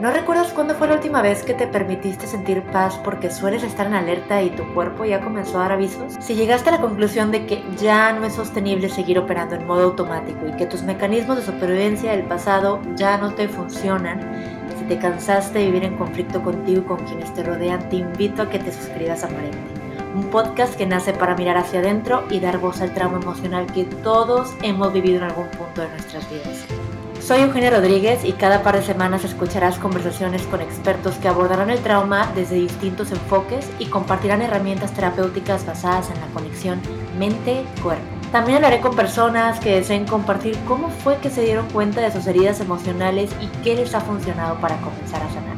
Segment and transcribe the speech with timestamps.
[0.00, 3.86] ¿No recuerdas cuándo fue la última vez que te permitiste sentir paz porque sueles estar
[3.86, 6.14] en alerta y tu cuerpo ya comenzó a dar avisos?
[6.20, 9.82] Si llegaste a la conclusión de que ya no es sostenible seguir operando en modo
[9.82, 14.20] automático y que tus mecanismos de supervivencia del pasado ya no te funcionan,
[14.78, 18.40] si te cansaste de vivir en conflicto contigo y con quienes te rodean, te invito
[18.40, 19.58] a que te suscribas a Parente,
[20.14, 23.84] un podcast que nace para mirar hacia adentro y dar voz al trauma emocional que
[23.84, 26.69] todos hemos vivido en algún punto de nuestras vidas.
[27.20, 31.78] Soy Eugenia Rodríguez y cada par de semanas escucharás conversaciones con expertos que abordarán el
[31.80, 36.80] trauma desde distintos enfoques y compartirán herramientas terapéuticas basadas en la conexión
[37.18, 38.02] mente-cuerpo.
[38.32, 42.26] También hablaré con personas que deseen compartir cómo fue que se dieron cuenta de sus
[42.26, 45.56] heridas emocionales y qué les ha funcionado para comenzar a sanar.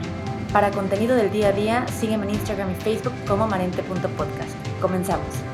[0.53, 4.51] Para contenido del día a día, sígueme en Instagram y Facebook como marente.podcast.
[4.81, 5.52] Comenzamos.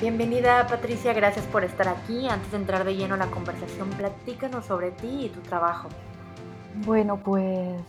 [0.00, 2.26] Bienvenida Patricia, gracias por estar aquí.
[2.26, 5.88] Antes de entrar de lleno a la conversación, platícanos sobre ti y tu trabajo.
[6.84, 7.80] Bueno, pues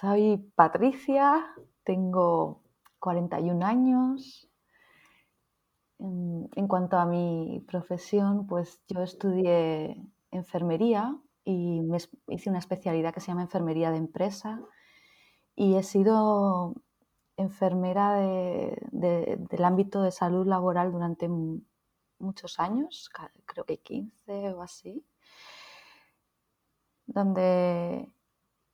[0.00, 1.46] soy Patricia,
[1.84, 2.62] tengo
[2.98, 4.48] 41 años.
[6.00, 13.20] En, cuanto a mi profesión, pues yo estudié enfermería y me hice una especialidad que
[13.20, 14.60] se llama enfermería de empresa
[15.54, 16.74] y he sido
[17.36, 21.28] enfermera del ámbito de salud laboral durante
[22.18, 23.10] muchos años,
[23.46, 25.04] creo que 15 o así,
[27.06, 28.12] donde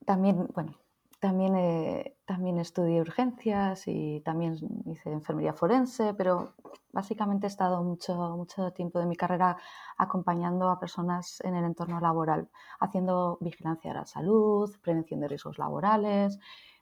[0.04, 0.78] también, bueno,
[1.20, 6.54] también, también estudié urgencias y también hice enfermería forense, pero
[6.92, 9.56] básicamente he estado mucho, mucho tiempo de mi carrera
[9.96, 12.48] acompañando a personas en el entorno laboral,
[12.78, 16.38] haciendo vigilancia de la salud, prevención de riesgos laborales,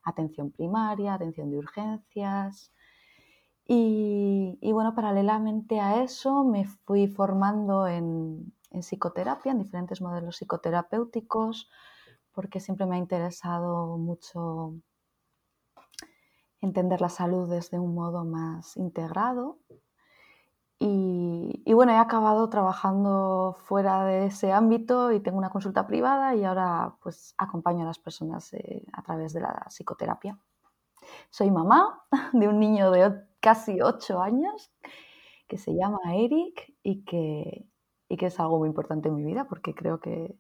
[0.07, 2.73] atención primaria, atención de urgencias.
[3.69, 11.69] Y, bueno, paralelamente a eso me fui formando en, psicoterapia, en diferentes modelos psicoterapéuticos,
[12.33, 14.75] porque siempre me ha interesado mucho
[16.61, 19.59] entender la salud desde un modo más integrado.
[20.79, 26.45] Y, bueno, he acabado trabajando fuera de ese ámbito y tengo una consulta privada y
[26.45, 30.39] ahora pues acompaño a las personas eh, a través de la psicoterapia.
[31.31, 34.70] Soy mamá de un niño de casi 8 años
[35.48, 37.67] que se llama Eric y que,
[38.09, 40.36] y que es algo muy importante en mi vida porque creo que,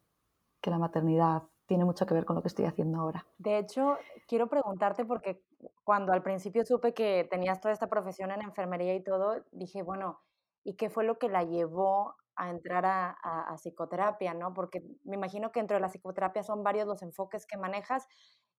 [0.60, 3.26] que la maternidad tiene mucho que ver con lo que estoy haciendo ahora.
[3.38, 3.98] De hecho,
[4.28, 5.42] quiero preguntarte porque
[5.84, 10.20] cuando al principio supe que tenías toda esta profesión en enfermería y todo, dije, bueno,
[10.66, 14.52] ¿y qué fue lo que la llevó a entrar a, psicoterapia, ¿no?
[14.52, 18.06] Porque me imagino que dentro de la psicoterapia son varios los enfoques que manejas.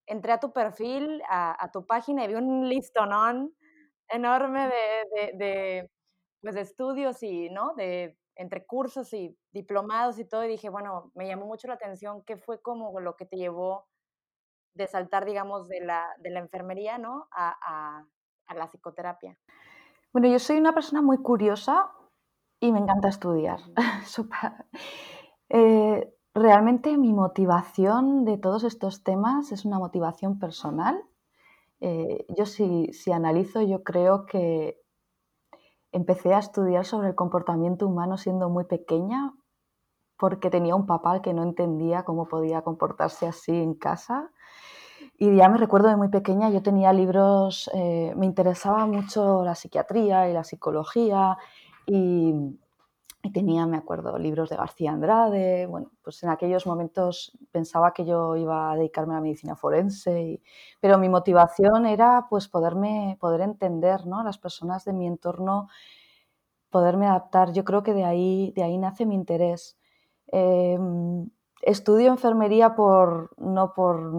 [0.07, 3.53] Entré a tu perfil, a, tu página y vi un listonón
[4.07, 5.91] enorme de, de,
[6.41, 7.73] pues de estudios y, ¿no?
[7.75, 12.24] De entre cursos y diplomados y todo, y dije, bueno, me llamó mucho la atención
[12.24, 13.88] qué fue como lo que te llevó
[14.75, 17.28] de saltar, digamos, de la, de la enfermería, ¿no?
[17.31, 18.06] A,
[18.47, 19.38] a, la psicoterapia.
[20.18, 21.92] Bueno, yo soy una persona muy curiosa
[22.60, 23.60] y me encanta estudiar.
[25.50, 31.02] Eh, realmente mi motivación de todos estos temas es una motivación personal.
[31.82, 34.82] Eh, yo si, si analizo, yo creo que
[35.92, 39.36] empecé a estudiar sobre el comportamiento humano siendo muy pequeña
[40.18, 44.32] porque tenía un papá que no entendía cómo podía comportarse así en casa.
[45.20, 49.56] Y ya me recuerdo de muy pequeña, yo tenía libros, eh, me interesaba mucho la
[49.56, 51.38] psiquiatría y la psicología
[51.88, 52.34] y,
[53.34, 55.66] tenía, me acuerdo, libros de García Andrade.
[55.66, 60.40] Bueno, pues en aquellos momentos pensaba que yo iba a dedicarme a la medicina forense,
[60.80, 64.20] pero mi motivación era pues poderme, poder entender ¿no?
[64.20, 65.68] a las personas de mi entorno,
[66.70, 67.54] poderme adaptar.
[67.54, 69.78] Yo creo que de ahí, de ahí nace mi interés.
[70.28, 71.30] Em,
[71.62, 74.12] estudio enfermería por, no por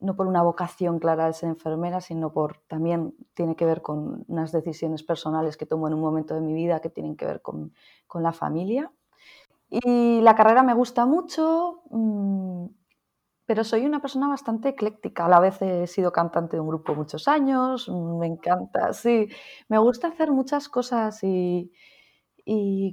[0.00, 4.24] no por una vocación clara de ser enfermera, sino por también tiene que ver con
[4.28, 7.42] unas decisiones personales que tomo en un momento de mi vida que tienen que ver
[7.42, 7.72] con,
[8.14, 8.90] la familia.
[9.70, 12.66] Y la carrera me gusta mucho, mm,
[13.46, 15.26] pero soy una persona bastante ecléctica.
[15.26, 19.28] A la vez he sido cantante de un grupo muchos años, me encanta, sí,
[19.68, 21.72] me gusta hacer muchas cosas y,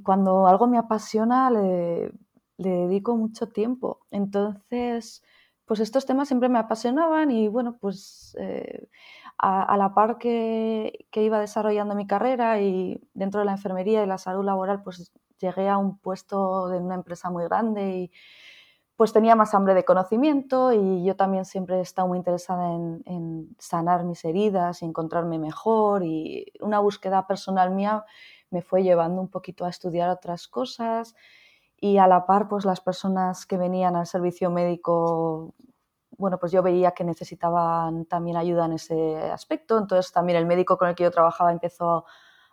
[0.04, 2.12] cuando algo me apasiona le,
[2.58, 4.00] le dedico mucho tiempo.
[4.10, 5.22] Entonces,
[5.68, 8.88] pues estos temas siempre me apasionaban y bueno, pues eh,
[9.36, 14.16] a, la par que, iba desarrollando mi carrera y dentro de la enfermería y la
[14.16, 18.10] salud laboral, pues llegué a un puesto de una empresa muy grande y
[18.96, 23.02] pues tenía más hambre de conocimiento y yo también siempre he estado muy interesada en,
[23.04, 28.04] en sanar mis heridas y encontrarme mejor y una búsqueda personal mía
[28.50, 31.14] me fue llevando un poquito a estudiar otras cosas
[31.80, 35.54] y a la par pues las personas que venían al servicio médico
[36.18, 40.76] bueno, pues yo veía que necesitaban también ayuda en ese aspecto, entonces también el médico
[40.76, 42.04] con el que yo trabajaba empezó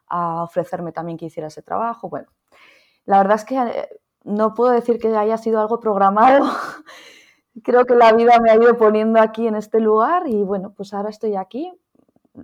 [0.07, 2.07] a ofrecerme también que hiciera ese trabajo.
[2.07, 2.27] Bueno,
[3.05, 3.89] la verdad es que eh,
[4.23, 6.45] no puedo decir que haya sido algo programado.
[7.63, 10.93] Creo que la vida me ha ido poniendo aquí en este lugar y bueno, pues
[10.93, 11.73] ahora estoy aquí.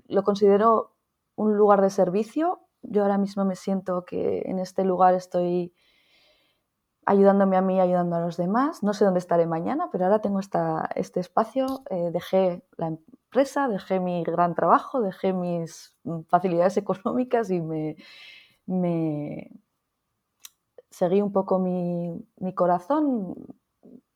[0.08, 0.96] Lo considero
[1.36, 2.62] un lugar de servicio.
[2.82, 5.74] Yo ahora mismo me siento que en este lugar estoy
[7.12, 8.84] ayudándome a mí, ayudando a los demás.
[8.84, 11.84] No sé dónde estaré mañana, pero ahora tengo esta, este espacio.
[11.90, 15.94] Eh, dejé la empresa, dejé mi gran trabajo, dejé mis
[16.30, 17.98] facilidades económicas y me,
[18.66, 19.52] me
[20.90, 23.36] seguí un poco mi, mi, corazón,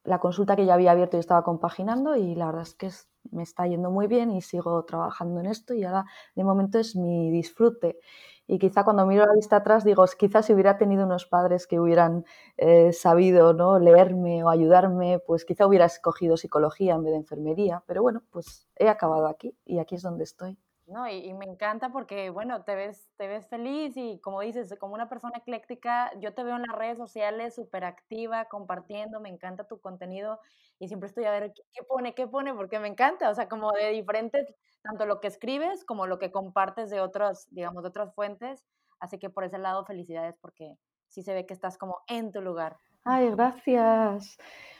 [0.04, 2.90] la consulta que ya había abierto y estaba compaginando y la verdad es que
[3.32, 6.06] me está yendo muy bien y sigo trabajando en esto y ahora
[6.36, 8.00] de momento es mi disfrute.
[8.48, 11.80] Y quizá cuando miro la vista atrás digo, quizás si hubiera tenido unos padres que
[11.80, 12.26] hubieran
[12.58, 13.80] eh, sabido ¿no?
[13.80, 17.84] leerme o ayudarme, pues quizá hubiera escogido psicología en vez de enfermería.
[17.88, 20.58] Pero bueno, pues he acabado aquí y aquí es donde estoy.
[20.88, 24.94] No, y, me encanta porque, bueno, te ves, te ves feliz y como dices, como
[24.94, 29.68] una persona ecléctica, yo te veo en las redes sociales súper activa, compartiendo, me encanta
[29.68, 30.40] tu contenido
[30.78, 33.72] y siempre estoy a ver qué, pone, qué pone, porque me encanta, o sea, como
[33.72, 34.46] de diferentes,
[34.84, 38.64] tanto lo que escribes como lo que compartes de otras, digamos, de otras fuentes,
[39.00, 40.78] así que por ese lado felicidades porque
[41.08, 42.78] sí se ve que estás como en tu lugar.
[43.04, 44.38] Ay, gracias.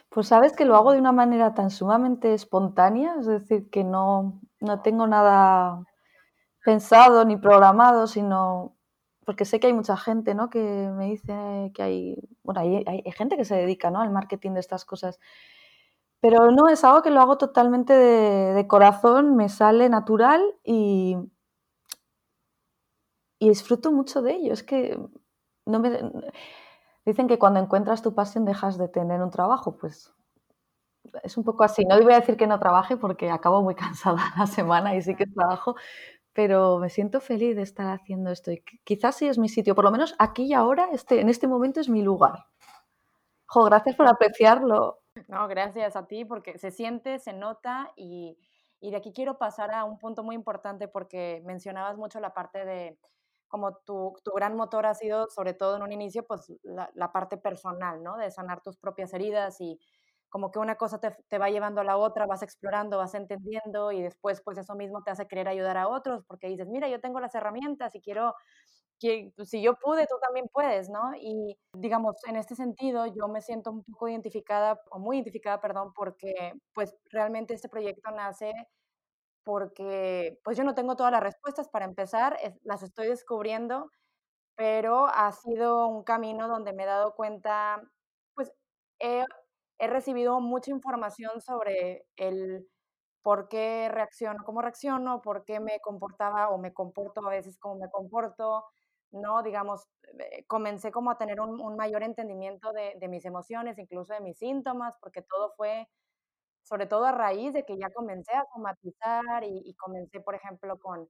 [0.10, 4.40] Pues sabes que lo hago de una manera tan sumamente espontánea, es decir, que no,
[4.60, 5.84] no tengo nada
[6.66, 8.76] pensado ni programado, sino
[9.26, 10.50] porque sé que hay mucha gente ¿no?
[10.50, 14.02] que me dice que hay, bueno, hay, hay, gente que se dedica ¿no?
[14.02, 15.20] al marketing de estas cosas,
[16.20, 21.18] pero no, es algo que lo hago totalmente de, corazón, me sale natural y,
[23.40, 24.54] y, disfruto mucho de ello.
[24.54, 25.00] Es que
[25.68, 26.00] no me,
[27.06, 30.16] dicen que cuando encuentras tu pasión dejas de tener un trabajo, pues
[31.24, 31.86] es un poco así.
[31.86, 35.16] No voy a decir que no trabaje porque acabo muy cansada la semana y sí
[35.16, 35.76] que trabajo,
[36.36, 38.52] pero me siento feliz de estar haciendo esto.
[38.52, 41.48] Y quizás sí es mi sitio, por lo menos aquí y ahora, este, en este
[41.48, 42.46] momento es mi lugar.
[43.46, 45.00] Jo, gracias por apreciarlo.
[45.30, 48.38] No, gracias a ti porque se siente, se nota y,
[48.82, 52.66] y de aquí quiero pasar a un punto muy importante porque mencionabas mucho la parte
[52.66, 53.00] de
[53.48, 57.14] como tu, tu, gran motor ha sido, sobre todo en un inicio, pues la, la,
[57.14, 58.18] parte personal, ¿no?
[58.18, 59.80] De sanar tus propias heridas y
[60.36, 64.02] como que una cosa te, va llevando a la otra, vas explorando, vas entendiendo y
[64.02, 67.22] después pues eso mismo te hace querer ayudar a otros porque dices, mira, yo tengo
[67.22, 68.36] las herramientas y quiero,
[69.00, 71.14] que pues, si yo pude, tú también puedes, ¿no?
[71.16, 75.94] Y digamos, en este sentido yo me siento un poco identificada, o muy identificada, perdón,
[75.94, 78.52] porque pues realmente este proyecto nace
[79.46, 83.90] porque pues yo no tengo todas las respuestas para empezar, las estoy descubriendo,
[84.56, 87.82] pero ha sido un camino donde me he dado cuenta,
[88.36, 88.52] pues
[89.00, 89.24] he
[89.80, 92.68] he recibido mucha información sobre el
[93.24, 97.76] por qué reacciono, cómo reacciono, por qué me comportaba o me comporto a veces como
[97.80, 98.66] me comporto,
[99.12, 99.42] ¿no?
[99.44, 99.88] Digamos,
[100.20, 104.94] eh, comencé como a tener un, mayor entendimiento de, mis emociones, incluso de mis síntomas,
[105.02, 105.88] porque todo fue,
[106.64, 110.78] sobre todo a raíz de que ya comencé a somatizar y, y comencé, por ejemplo,
[110.80, 111.10] con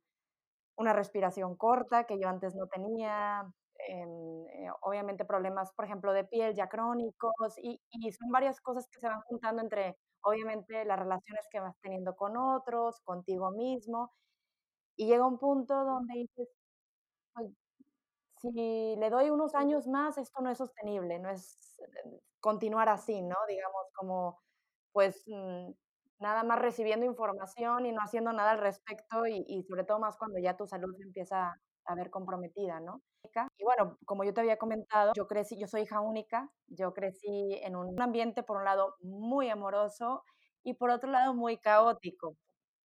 [0.78, 3.44] una respiración corta que yo antes no tenía,
[3.88, 9.00] eh, obviamente problemas, por ejemplo, de piel ya crónicos y, y, son varias cosas que
[9.00, 14.12] se van juntando entre, obviamente, las relaciones que vas teniendo con otros, contigo mismo,
[14.98, 16.50] y llega un punto donde dices,
[18.38, 23.22] si le doy unos años más, esto no es sostenible, no es eh, continuar así,
[23.22, 23.36] ¿no?
[23.48, 24.42] Digamos, como,
[24.92, 25.72] pues, mm,
[26.20, 30.18] nada más recibiendo información y no haciendo nada al respecto y, y sobre todo más
[30.18, 33.02] cuando ya tu salud empieza a ver comprometida, ¿no?
[33.58, 37.60] Y bueno, como yo te había comentado, yo crecí, yo soy hija única, yo crecí
[37.64, 40.24] en un ambiente, por un lado, muy amoroso
[40.64, 42.38] y por otro lado, muy caótico.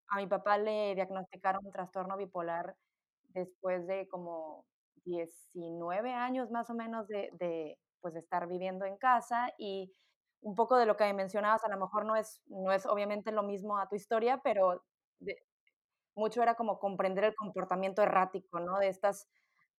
[0.09, 2.76] A mi papá le diagnosticaron un trastorno bipolar
[3.28, 4.66] después de como
[5.04, 9.92] 19 años más o menos de, de, pues, de estar viviendo en casa y
[10.42, 13.42] un poco de lo que mencionabas, a lo mejor no es, no es obviamente lo
[13.42, 14.83] mismo a tu historia, pero
[16.21, 18.79] mucho era como comprender el comportamiento errático, ¿no?
[18.79, 19.29] De estas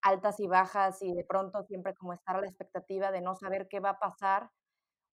[0.01, 3.67] altas y bajas y de pronto siempre como estar a la expectativa de no saber
[3.69, 4.49] qué va a pasar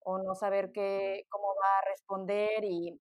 [0.01, 3.01] o no saber qué, cómo va a responder y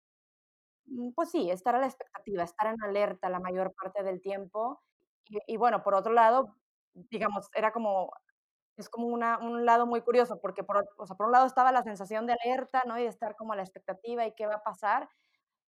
[0.86, 4.80] mm, pues sí, estar a la expectativa, estar en alerta la mayor parte del tiempo.
[5.46, 6.56] Y, bueno, por otro lado,
[6.94, 8.12] digamos, era como,
[8.76, 11.72] es como una, un lado muy curioso, porque por, o sea, por un lado estaba
[11.72, 12.98] la sensación de alerta, ¿no?
[12.98, 15.08] Y de estar como a la expectativa y qué va a pasar,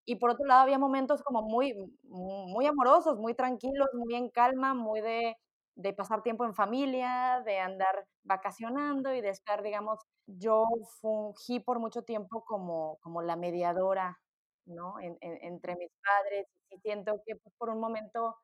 [0.06, 4.74] y por otro lado había momentos como muy, muy amorosos, muy tranquilos, muy en calma,
[4.74, 5.36] muy de,
[5.76, 10.64] de pasar tiempo en familia, de andar vacacionando y de estar, digamos, yo
[11.00, 14.18] fungí por mucho tiempo como, como la mediadora
[14.66, 14.94] ¿no?
[15.00, 18.36] entre mis padres y siento que pues, por un momento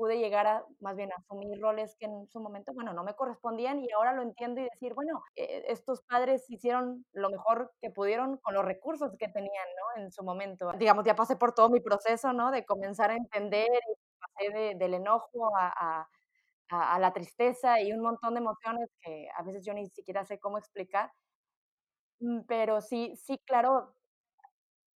[0.00, 3.80] pude llegar a, más bien, asumir roles que en su momento, bueno, no me correspondían
[3.80, 8.38] y ahora lo entiendo y decir, bueno, eh, estos padres hicieron lo mejor que pudieron
[8.38, 10.02] con los recursos que tenían, ¿no?
[10.02, 10.72] En su momento.
[10.78, 12.50] Digamos, ya pasé por todo mi proceso, ¿no?
[12.50, 16.08] De comenzar a entender y pasé del enojo a,
[16.70, 20.24] a, a la tristeza y un montón de emociones que a veces yo ni siquiera
[20.24, 21.12] sé cómo explicar.
[22.20, 23.94] Mm, pero sí, sí, claro,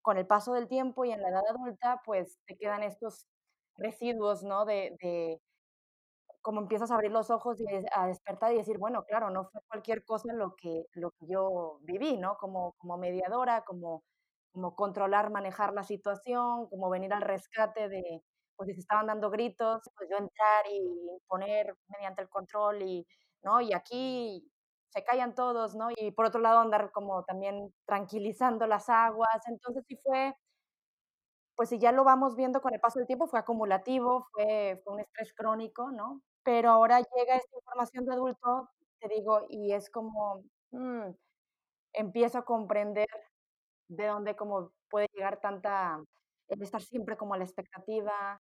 [0.01, 3.25] con el paso del tiempo y en la edad adulta, pues te quedan estos
[3.77, 4.65] residuos, ¿no?
[4.65, 5.41] De, de
[6.41, 9.61] como empiezas a abrir los ojos y a despertar y decir, bueno, claro, no fue
[9.67, 12.37] cualquier cosa lo que, lo que yo viví, ¿no?
[12.37, 14.03] Como, como mediadora, como,
[14.51, 18.21] como controlar, manejar la situación, como venir al rescate de,
[18.55, 23.07] pues si se estaban dando gritos, pues yo entrar y poner mediante el control y,
[23.43, 23.59] ¿no?
[23.61, 24.47] Y aquí
[24.89, 25.87] se callan todos, ¿no?
[25.97, 30.35] Y por otro lado andar como también tranquilizando las aguas, entonces sí fue
[31.55, 34.93] pues si ya lo vamos viendo con el paso del tiempo, fue acumulativo, fue, fue
[34.95, 36.21] un estrés crónico, ¿no?
[36.43, 38.69] Pero ahora llega esta información de adulto,
[38.99, 41.11] te digo, y es como, mm,
[41.93, 43.07] empiezo a comprender
[43.89, 46.01] de dónde como puede llegar tanta,
[46.49, 48.39] el estar siempre como a la expectativa,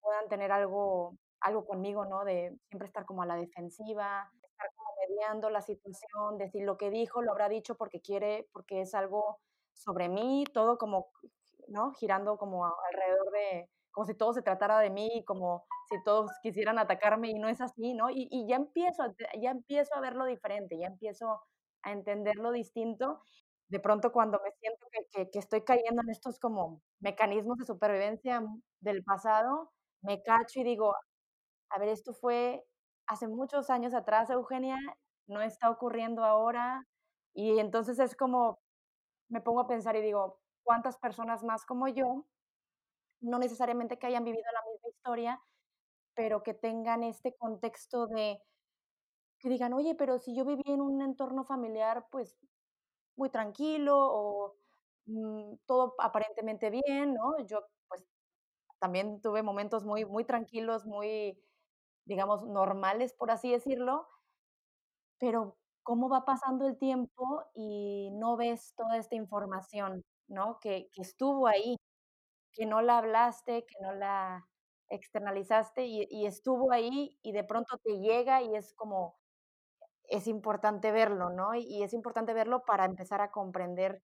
[0.00, 2.24] puedan tener algo, algo conmigo, ¿no?
[2.24, 6.90] De siempre estar como a la defensiva, estar como mediando la situación, decir lo que
[6.90, 9.38] dijo, lo habrá dicho porque quiere, porque es algo
[9.74, 11.10] sobre mí, todo como
[11.68, 11.92] ¿no?
[11.94, 16.78] Girando como alrededor de, como si todo se tratara de mí, como si todos quisieran
[16.78, 18.10] atacarme y no es así, ¿no?
[18.10, 19.04] Y, y ya, empiezo,
[19.40, 21.40] ya empiezo a verlo diferente, ya empiezo
[21.82, 23.22] a entenderlo distinto.
[23.68, 28.42] De pronto cuando me siento que, que, estoy cayendo en estos como mecanismos de supervivencia
[28.80, 30.94] del pasado, me cacho y digo,
[31.70, 32.64] a ver, esto fue
[33.06, 34.78] hace muchos años atrás, Eugenia,
[35.26, 36.86] no está ocurriendo ahora.
[37.34, 38.58] Y entonces es como,
[39.28, 42.26] me pongo a pensar y digo, cuántas personas más como yo,
[43.20, 45.42] no necesariamente que hayan vivido la misma historia,
[46.14, 48.40] pero que tengan este contexto de
[49.40, 52.38] que digan, oye, pero si yo viví en un entorno familiar, pues
[53.16, 54.56] muy tranquilo o
[55.06, 57.38] mm, todo aparentemente bien, ¿no?
[57.46, 58.06] Yo, pues,
[58.80, 61.40] también tuve momentos muy, muy tranquilos, muy,
[62.06, 64.08] digamos, normales, por así decirlo,
[65.18, 70.04] pero cómo va pasando el tiempo y no ves toda esta información.
[70.28, 70.58] ¿No?
[70.60, 71.76] Que, que estuvo ahí,
[72.52, 74.46] que no la hablaste, que no la
[74.90, 79.18] externalizaste y, y, estuvo ahí y de pronto te llega y es como,
[80.04, 81.54] es importante verlo, ¿no?
[81.54, 84.02] Y, y es importante verlo para empezar a comprender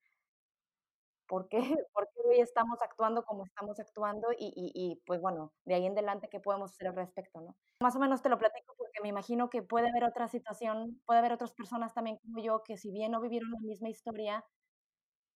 [1.31, 1.59] por qué,
[1.95, 5.93] por qué hoy estamos actuando como estamos actuando y, y, pues bueno, de ahí en
[5.93, 7.57] adelante qué podemos hacer al respecto, ¿no?
[7.81, 11.21] Más o menos te lo platico porque me imagino que puede haber otra situación, puede
[11.21, 14.45] haber otras personas también como yo que si bien no vivieron la misma historia,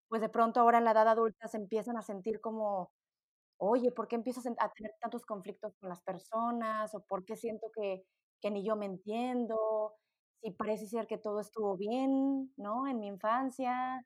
[0.09, 2.91] pues de pronto ahora en la edad adulta se empiezan a sentir como,
[3.57, 6.93] oye, ¿por qué empiezo a tener tantos conflictos con las personas?
[6.95, 8.03] ¿O por qué siento que,
[8.41, 9.93] que ni yo me entiendo?
[10.41, 12.87] Si parece ser que todo estuvo bien, ¿no?
[12.87, 14.05] En mi infancia.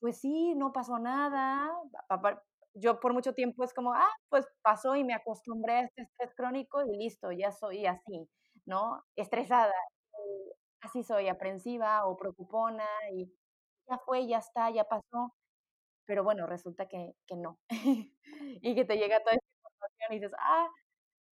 [0.00, 1.70] Pues sí, no pasó nada.
[2.74, 6.34] Yo por mucho tiempo es como, ah, pues pasó y me acostumbré a este estrés
[6.36, 8.28] crónico y listo, ya soy así,
[8.66, 9.02] ¿no?
[9.16, 9.72] Estresada.
[10.80, 13.30] Así soy, aprensiva o preocupona y
[13.90, 15.34] ya fue, ya está, ya pasó,
[16.06, 17.58] pero bueno, resulta que, que no.
[18.62, 20.68] y que te llega toda esta información y dices, ah,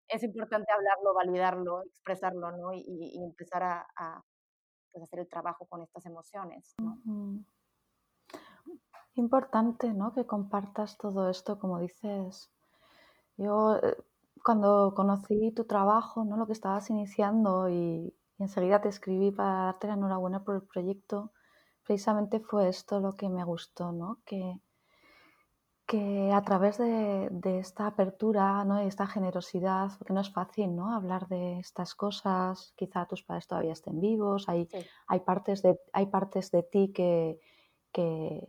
[0.07, 2.73] es importante hablarlo, validarlo, expresarlo, ¿no?
[2.73, 4.23] Y, empezar a,
[4.91, 6.75] pues, hacer el trabajo con estas emociones.
[9.15, 10.13] Importante, ¿no?
[10.13, 12.51] Que compartas todo esto, como dices.
[13.37, 13.97] Yo eh,
[14.43, 16.37] cuando conocí tu trabajo, ¿no?
[16.37, 20.61] Lo que estabas iniciando y, y enseguida te escribí para darte la enhorabuena por el
[20.63, 21.31] proyecto,
[21.85, 24.19] precisamente fue esto lo que me gustó, ¿no?
[24.25, 24.59] Que,
[25.85, 28.77] que a través de, esta apertura, ¿no?
[28.77, 30.93] de esta generosidad, porque no es fácil ¿no?
[30.93, 34.67] hablar de estas cosas, quizá tus padres todavía estén vivos, hay,
[35.07, 37.39] hay, partes, de, hay partes de ti que,
[37.91, 38.47] que,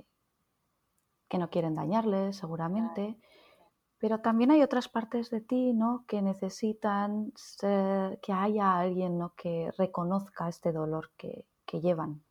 [1.39, 3.19] no quieren dañarles, seguramente,
[3.99, 6.05] pero también hay otras partes de ti ¿no?
[6.09, 9.35] que necesitan que haya alguien ¿no?
[9.37, 12.23] que reconozca este dolor que, que llevan.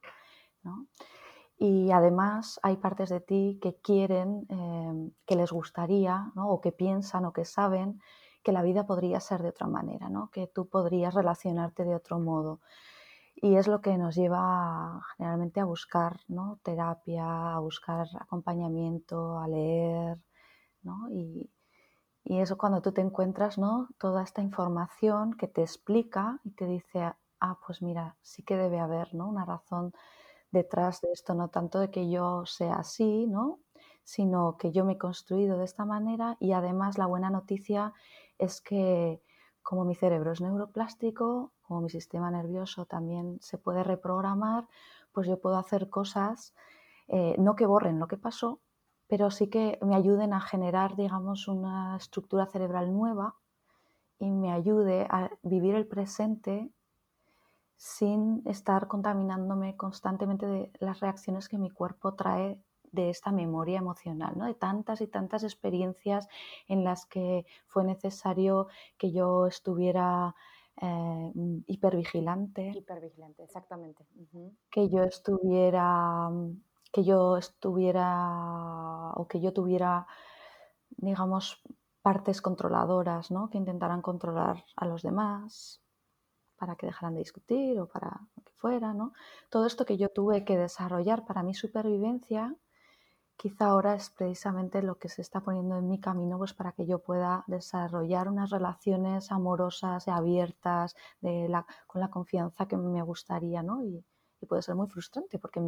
[1.58, 7.26] Y además hay partes de ti que quieren, em, que les gustaría, o que piensan
[7.26, 8.00] o que saben
[8.44, 10.30] que la vida podría ser de otra manera, ¿no?
[10.32, 12.62] que tú podrías relacionarte de otro modo.
[13.36, 16.60] Y es lo que nos lleva generalmente a buscar ¿no?
[16.64, 20.18] terapia, a buscar acompañamiento, a leer.
[20.84, 21.10] ¿no?
[21.10, 21.50] Y,
[22.24, 23.90] y eso cuando tú te encuentras ¿no?
[23.98, 28.80] toda esta información que te explica y te dice, ah, pues mira, sí que debe
[28.80, 29.28] haber ¿no?
[29.28, 29.94] una razón
[30.56, 33.60] detrás de esto, no tanto de que yo sea así, ¿no?
[34.06, 37.92] sino que yo me he construido de esta manera y además la buena noticia
[38.38, 39.22] es que
[39.64, 44.68] como mi cerebro es neuroplástico, como mi sistema nervioso también se puede reprogramar,
[45.12, 46.54] pues yo puedo hacer cosas,
[47.08, 48.62] eh, no que borren lo que pasó,
[49.08, 53.36] pero sí que me ayuden a generar, digamos, una estructura cerebral nueva
[54.20, 56.70] y me ayude a vivir el presente
[57.78, 62.60] sin estar contaminándome constantemente de las reacciones que mi cuerpo trae
[62.92, 64.46] de esta memoria emocional, ¿no?
[64.46, 66.28] de tantas y tantas experiencias
[66.68, 68.68] en las que fue necesario
[68.98, 70.36] que yo estuviera
[70.82, 71.32] eh,
[71.68, 72.72] hipervigilante.
[72.74, 74.06] Hipervigilante, exactamente.
[74.72, 76.30] Que yo estuviera,
[76.92, 80.08] que yo estuviera o que yo tuviera,
[80.90, 81.62] digamos,
[82.02, 83.50] partes controladoras, ¿no?
[83.50, 85.85] que intentaran controlar a los demás
[86.58, 88.94] para que dejaran de discutir o para lo que fuera.
[88.94, 89.14] ¿no?
[89.50, 92.56] Todo esto que yo tuve que desarrollar para mi supervivencia
[93.38, 96.86] quizá ahora es precisamente lo que se está poniendo en mi camino pues para que
[96.86, 100.96] yo pueda desarrollar unas relaciones amorosas y abiertas
[101.88, 103.84] con la confianza que me gustaría, ¿no?
[103.84, 104.04] Y,
[104.48, 105.60] puede ser muy frustrante porque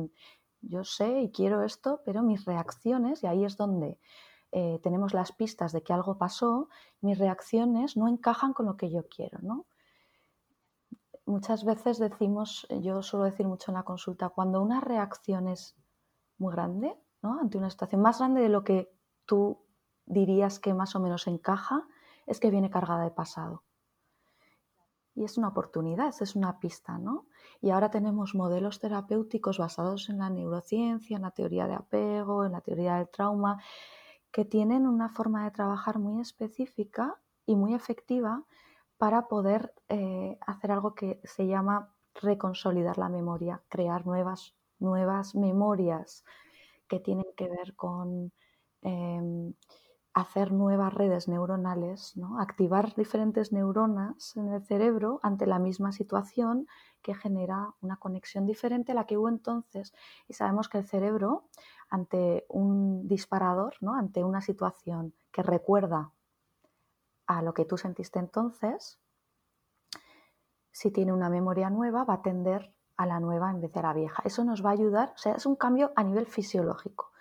[0.61, 3.97] yo sé y quiero esto, pero mis reacciones, y ahí es donde
[4.51, 6.69] eh, tenemos las pistas de que algo pasó,
[7.01, 9.65] mis reacciones no encajan con lo que yo quiero, ¿no?
[11.27, 15.75] Muchas veces decimos, yo suelo decir mucho en la consulta, cuando una reacción es
[16.37, 18.89] muy grande, ante una situación más grande de lo que
[19.25, 19.61] tú
[20.05, 21.85] dirías que más o menos encaja,
[22.27, 23.65] es que viene cargada de pasado.
[25.15, 27.27] Y es una oportunidad, es una pista, ¿no?
[27.59, 32.53] Y ahora tenemos modelos terapéuticos basados en la neurociencia, en la teoría de apego, en
[32.53, 33.61] la teoría del trauma,
[34.31, 38.45] que tienen una forma de trabajar muy específica y muy efectiva
[38.97, 46.23] para poder eh, hacer algo que se llama reconsolidar la memoria, crear nuevas, nuevas memorias
[46.87, 48.31] que tienen que ver con
[48.81, 49.53] em,
[50.17, 52.39] hacer nuevas redes neuronales, ¿no?
[52.39, 56.65] activar diferentes neuronas en el cerebro ante la misma situación
[57.03, 59.93] que genera una conexión diferente a la que hubo entonces.
[60.27, 61.45] Y sabemos que el cerebro,
[61.89, 63.93] ante un disparador, ¿no?
[63.93, 66.11] ante una situación que recuerda
[67.27, 68.99] a lo que tú sentiste entonces,
[70.71, 73.83] si tiene una memoria nueva, va a tender a la nueva en vez de a
[73.83, 74.23] la vieja.
[74.25, 77.11] Eso nos va a ayudar, o sea, es un cambio a nivel fisiológico.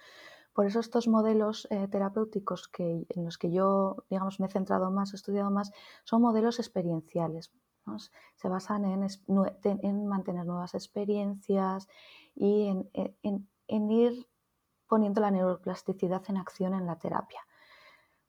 [0.52, 4.90] Por eso estos modelos eh, terapéuticos que, en los que yo, digamos, me he centrado
[4.90, 5.70] más, he estudiado más,
[6.04, 7.52] son modelos experienciales.
[8.34, 9.06] Se basan en,
[9.62, 11.86] en, mantener nuevas experiencias
[12.34, 12.90] y en,
[13.68, 14.28] en ir
[14.88, 17.40] poniendo la neuroplasticidad en acción en la terapia.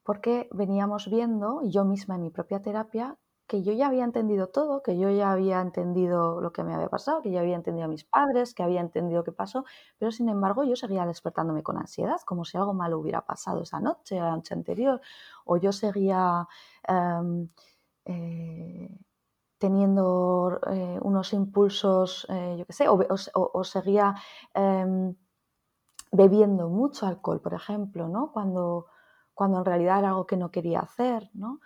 [0.07, 4.81] Porque veníamos viendo, yo misma en mi propia terapia, que yo ya había entendido todo,
[4.81, 7.89] que yo ya había entendido lo que me había pasado, que ya había entendido a
[7.89, 9.65] mis padres, que había entendido qué pasó,
[9.97, 13.81] pero sin embargo yo seguía despertándome con ansiedad, como si algo malo hubiera pasado esa
[13.81, 15.01] noche, la noche anterior,
[15.43, 16.47] o yo seguía
[16.87, 17.49] em,
[18.05, 18.89] eh,
[19.57, 24.15] teniendo eh, unos impulsos, eh, yo qué sé, o, seguía
[24.53, 25.15] em,
[26.13, 28.31] bebiendo mucho alcohol, por ejemplo, ¿no?
[28.31, 28.87] Cuando,
[29.37, 31.59] cuando en realidad era algo que no quería hacer, ¿no?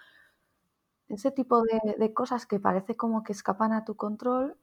[1.08, 4.58] Ese tipo de, cosas que parece como que escapan a tu control,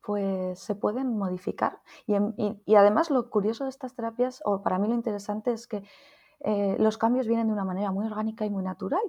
[0.00, 1.82] pues se pueden modificar.
[2.06, 5.82] Y, además lo curioso de estas terapias, o para mí lo interesante, es que
[6.40, 9.02] eh, los cambios vienen de una manera muy orgánica y muy natural.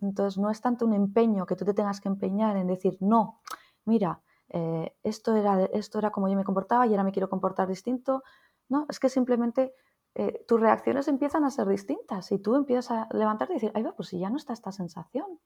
[0.00, 3.40] Entonces no es tanto un empeño que tú te tengas que empeñar en decir, no,
[3.86, 7.66] mira, eh, esto, era, esto era como yo me comportaba y ahora me quiero comportar
[7.66, 8.22] distinto.
[8.68, 9.72] No, es que simplemente
[10.14, 13.84] eh, tus reacciones empiezan a ser distintas y tú empiezas a levantarte y decir, ay,
[13.96, 15.40] pues si ya no está esta sensación,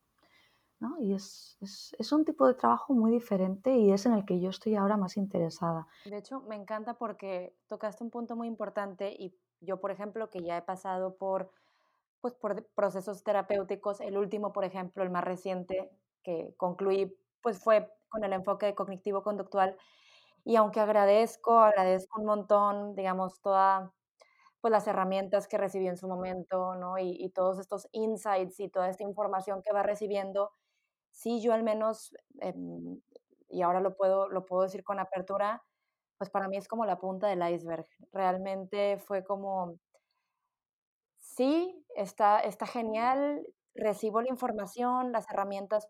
[0.98, 4.74] y es, un tipo de trabajo muy diferente y es en el que yo estoy
[4.74, 5.86] ahora más interesada.
[6.04, 10.42] De hecho, me encanta porque tocaste un punto muy importante y yo, por ejemplo, que
[10.42, 11.50] ya he pasado por,
[12.20, 15.90] pues, por procesos terapéuticos, el último, por ejemplo, el más reciente
[16.22, 19.76] que concluí, pues fue con el enfoque cognitivo-conductual
[20.44, 23.90] y aunque agradezco, agradezco un montón, digamos, todas
[24.64, 26.96] pues las herramientas que recibí en su momento, ¿no?
[26.96, 30.52] Y, y, todos estos insights y toda esta información que va recibiendo,
[31.10, 32.98] sí yo al menos, em,
[33.50, 35.62] y ahora lo puedo, lo puedo decir con apertura,
[36.16, 37.86] pues para mí es como la punta del iceberg.
[38.10, 39.78] Realmente fue como,
[41.18, 45.88] sí, está, está genial, recibo la información, las herramientas,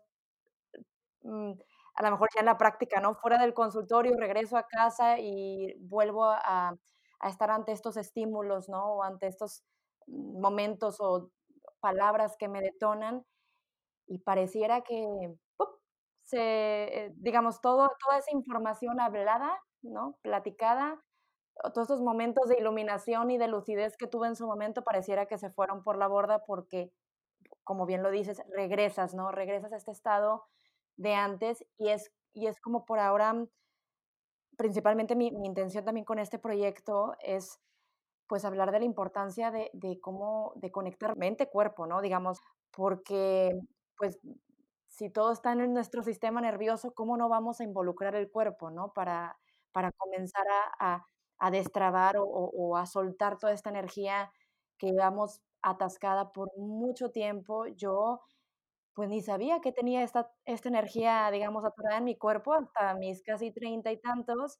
[1.21, 1.53] mm,
[1.95, 3.15] a lo mejor ya en la práctica, ¿no?
[3.15, 6.75] Fuera del consultorio, regreso a casa y vuelvo a, a
[7.23, 8.95] estar ante estos estímulos, ¿no?
[8.95, 9.63] O ante estos
[10.07, 11.31] momentos o
[11.79, 13.25] palabras que me detonan
[14.07, 15.35] y pareciera que
[16.31, 20.17] eh, digamos, todo, toda esa información hablada, ¿no?
[20.21, 21.01] Platicada,
[21.73, 25.37] todos estos momentos de iluminación y de lucidez que tuve en su momento pareciera que
[25.37, 26.91] se fueron por la borda porque,
[27.63, 29.31] como bien lo dices, regresas, ¿no?
[29.31, 30.45] Regresas a este estado
[30.97, 33.45] de antes y es, y es como por ahora,
[34.57, 37.59] principalmente mi, mi intención también con este proyecto es
[38.27, 42.01] pues hablar de la importancia de, de cómo, de conectar mente-cuerpo, ¿no?
[42.01, 42.39] Digamos,
[42.71, 43.51] porque
[43.97, 44.19] pues
[44.87, 48.93] si todo está en nuestro sistema nervioso, ¿cómo no vamos a involucrar el cuerpo, ¿no?
[48.93, 49.37] Para,
[49.71, 50.45] para comenzar
[50.79, 51.05] a,
[51.37, 54.31] a, destrabar o, a soltar toda esta energía
[54.77, 57.67] que llevamos atascada por mucho tiempo.
[57.67, 58.21] Yo
[58.95, 63.23] pues ni sabía que tenía esta, esta energía, digamos, atorada en mi cuerpo hasta mis
[63.23, 64.59] casi treinta y tantos,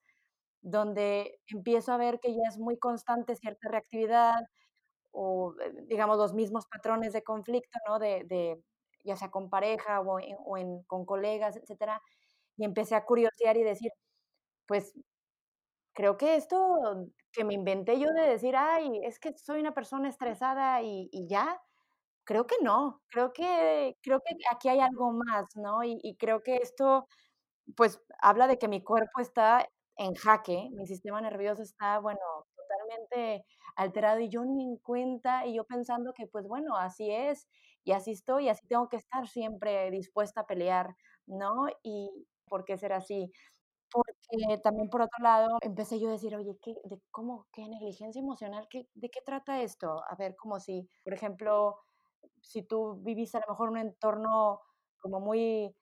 [0.61, 4.35] donde empiezo a ver que ya es muy constante cierta reactividad
[5.11, 7.99] o, eh, digamos, los mismos patrones de conflicto, ¿no?
[7.99, 8.61] De, de
[9.05, 12.01] ya sea con pareja o, o en, con colegas, etcétera.
[12.57, 13.91] Y empecé a curiosear y decir,
[14.67, 14.93] pues
[15.93, 16.57] creo que esto
[17.31, 21.27] que me inventé yo de decir, ay, es que soy una persona estresada y, y
[21.27, 21.61] ya,
[22.25, 25.83] creo que no, creo que, creo que aquí hay algo más, ¿no?
[25.83, 27.07] Y, creo que esto,
[27.77, 32.19] pues, habla de que mi cuerpo está en jaque, mi sistema nervioso está, bueno,
[32.55, 33.45] totalmente
[33.77, 37.47] alterado y yo ni en cuenta y yo pensando que, pues, bueno, así es
[37.83, 40.95] y así estoy y así tengo que estar siempre dispuesta a pelear,
[41.27, 41.67] ¿no?
[41.83, 42.09] Y,
[42.47, 43.31] ¿por qué ser así?
[43.91, 48.19] Porque también por otro lado empecé yo a decir, oye, ¿qué, de cómo, qué negligencia
[48.21, 48.67] emocional?
[48.69, 50.03] ¿Qué, ¿De qué trata esto?
[50.09, 51.77] A ver, como si, por ejemplo,
[52.41, 54.61] si tú vivís a lo mejor un entorno
[54.99, 55.75] como muy,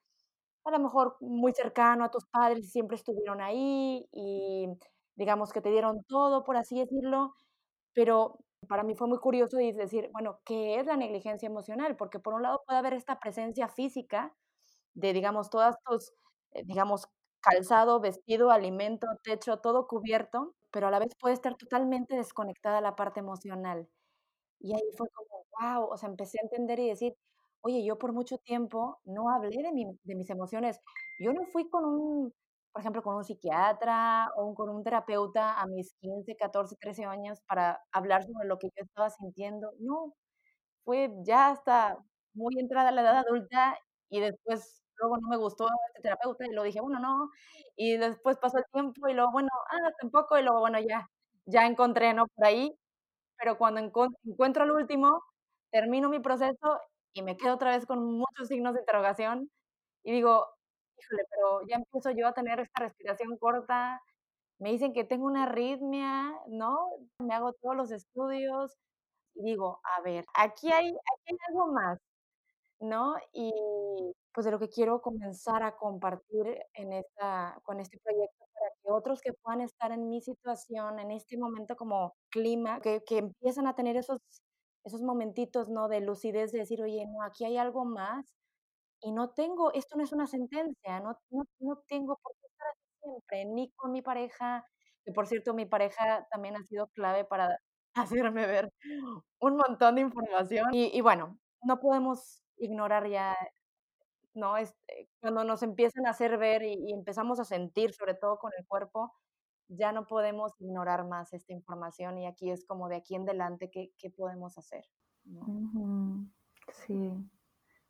[0.66, 4.68] a lo mejor muy cercano a tus padres, siempre estuvieron ahí y
[5.16, 7.36] digamos que te dieron todo, por así decirlo,
[7.94, 11.96] pero para mí fue muy curioso decir, bueno, ¿qué es la negligencia emocional?
[11.98, 14.36] Porque por un lado puede haber esta presencia física
[14.94, 16.14] de, digamos, todas tus,
[16.54, 17.08] eh, digamos,
[17.42, 22.96] calzado, vestido, alimento, techo, todo cubierto, pero a la vez puede estar totalmente desconectada la
[22.96, 23.90] parte emocional.
[24.60, 27.16] Y ahí fue como, wow, o sea, empecé a entender y decir,
[27.62, 30.80] oye, yo por mucho tiempo no hablé de, mi, de mis emociones.
[31.20, 32.34] Yo no fui con un,
[32.72, 37.40] por ejemplo, con un psiquiatra o con un terapeuta a mis 15, 14, 13 años
[37.48, 39.72] para hablar sobre lo que yo estaba sintiendo.
[39.80, 40.14] No,
[40.86, 41.98] fue ya hasta
[42.34, 43.78] muy entrada la edad adulta
[44.10, 47.30] y después luego no me gustó este terapeuta y lo dije, bueno, no,
[47.76, 51.10] y después pasó el tiempo y luego, bueno, ah, tampoco, y luego, bueno, ya,
[51.46, 52.28] ya encontré, ¿no?
[52.36, 52.76] Por ahí,
[53.38, 55.22] pero cuando encuentro el último,
[55.74, 56.80] termino mi proceso
[57.14, 59.50] y me quedo otra vez con muchos signos de interrogación
[60.04, 60.48] y digo,
[60.98, 64.02] híjole, pero ya empiezo yo a tener esta respiración corta,
[64.60, 66.90] me dicen que tengo una arritmia, ¿no?
[67.20, 68.76] Me hago todos los estudios
[69.36, 72.00] y digo, a ver, aquí hay, aquí hay algo más,
[72.80, 73.16] ¿no?
[73.34, 73.52] Y
[74.34, 78.92] pues de lo que quiero comenzar a compartir en esta, con este proyecto para que
[78.92, 83.68] otros que puedan estar en mi situación, en este momento como clima, que, que empiezan
[83.68, 84.20] a tener esos,
[84.84, 85.88] esos momentitos, ¿no?
[85.88, 88.36] De lucidez, de decir, oye, no, aquí hay algo más
[89.04, 91.20] y no tengo, esto no es una sentencia, no,
[91.60, 94.66] no, tengo por qué estar así siempre, ni con mi pareja,
[95.04, 97.58] que por cierto mi pareja también ha sido clave para
[98.32, 98.72] hacerme ver
[99.40, 103.36] un montón de información y, bueno, no podemos ignorar ya,
[104.34, 104.58] ¿no?
[104.58, 108.66] Este, cuando nos empiezan a hacer ver y, empezamos a sentir, sobre todo con el
[108.68, 109.14] cuerpo,
[109.68, 113.70] ya no podemos ignorar más esta información y aquí es como de aquí en adelante,
[113.72, 114.86] ¿qué, qué podemos hacer?
[115.26, 115.42] ¿no?
[115.42, 116.32] Uh -huh.
[116.72, 117.14] Sí.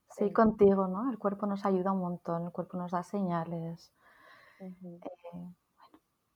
[0.09, 1.09] Sí, contigo, ¿no?
[1.12, 3.91] El cuerpo nos ayuda un montón, el cuerpo nos da señales.
[4.59, 4.99] Uh -huh.
[5.05, 5.55] eh, bueno,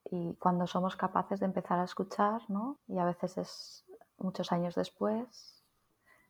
[0.06, 2.80] y cuando somos capaces de empezar a escuchar, ¿no?
[2.88, 3.86] Y a veces es
[4.18, 5.64] muchos años después,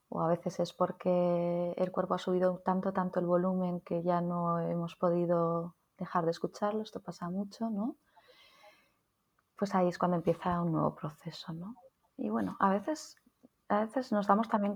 [0.09, 4.21] o a veces es porque el cuerpo ha subido tanto, tanto el volumen que ya
[4.21, 7.95] no hemos podido dejar de escucharlo, esto pasa mucho, ¿no?
[9.57, 11.75] Pues ahí es cuando empieza un nuevo proceso, ¿no?
[12.17, 13.15] Y bueno, a veces,
[13.69, 14.75] a veces nos damos también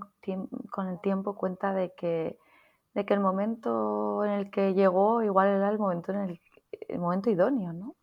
[0.70, 2.38] con el tiempo cuenta de que
[2.94, 6.40] de que el momento en el que llegó igual era el momento en el,
[6.88, 7.96] el momento idóneo, ¿no?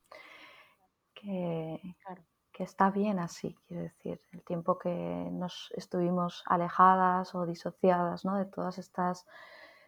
[1.13, 2.23] Que, claro.
[2.51, 4.89] que, está bien así, quiero decir, el tiempo que
[5.31, 8.35] nos estuvimos alejadas o disociadas, ¿no?
[8.35, 9.27] De todas estas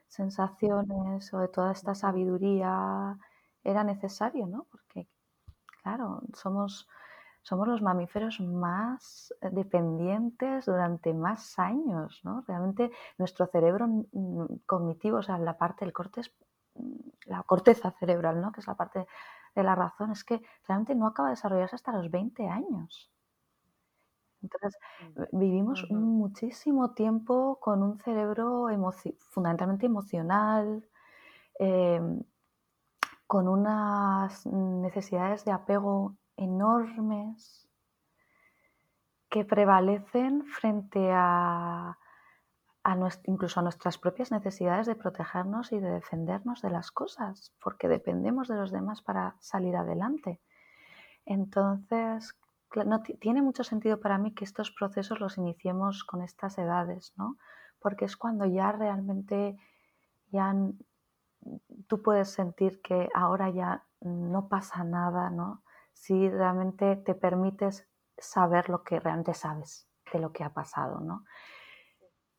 [0.08, 3.18] sensaciones o de toda esta sabiduría
[3.64, 4.68] era necesario, ¿no?
[4.70, 5.08] Porque,
[5.84, 6.88] claro, somos
[7.44, 12.44] somos los mamíferos más dependientes durante más años, ¿no?
[12.48, 13.88] Realmente nuestro cerebro
[14.68, 16.22] cognitivo, o sea, la parte del corte,
[17.26, 18.52] la corteza cerebral, ¿no?
[18.52, 19.08] Que es la parte
[19.56, 23.12] de la razón, es que realmente no acaba de desarrollarse hasta los 20 años.
[24.44, 24.78] Entonces,
[25.32, 25.96] vivimos uh -huh.
[25.96, 30.84] muchísimo tiempo con un cerebro emoci fundamentalmente emocional,
[31.60, 32.02] eh,
[33.32, 37.66] con unas necesidades de apego enormes,
[39.30, 41.98] que prevalecen frente a,
[43.24, 48.50] incluso a nuestras propias necesidades de protegernos y de defendernos de las cosas, porque dependemos
[48.50, 50.42] de los demás para salir adelante.
[51.26, 52.38] Entonces,
[52.86, 57.38] no, tiene mucho sentido para mí que estos procesos los iniciemos con estas edades, ¿no?
[57.80, 59.58] Porque es cuando ya realmente
[60.32, 60.54] ya
[61.88, 65.64] tú puedes sentir que ahora ya no pasa nada, ¿no?
[65.94, 71.26] Si realmente te permites saber lo que realmente sabes de lo que ha pasado, ¿no?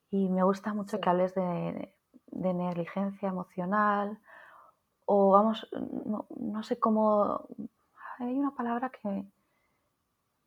[0.09, 1.95] Y me gusta mucho que hables de,
[2.31, 4.19] negligencia emocional
[5.05, 5.67] o vamos,
[6.35, 7.47] no, sé cómo,
[8.19, 9.25] hay una palabra que,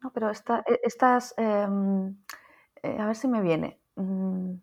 [0.01, 2.17] no, pero esta, e, estas, em,
[2.83, 3.81] eh, a ver si me viene.
[3.97, 4.55] Mm,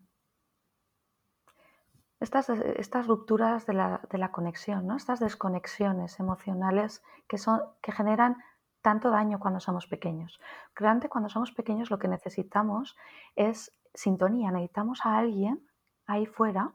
[2.20, 4.96] estas, estas rupturas de la, de la, conexión, ¿no?
[4.96, 8.36] estas desconexiones emocionales que, son, que generan
[8.82, 10.40] tanto daño cuando somos pequeños.
[10.74, 12.96] Realmente cuando somos pequeños lo que necesitamos
[13.34, 15.66] es sintonía, necesitamos a alguien
[16.06, 16.72] ahí fuera,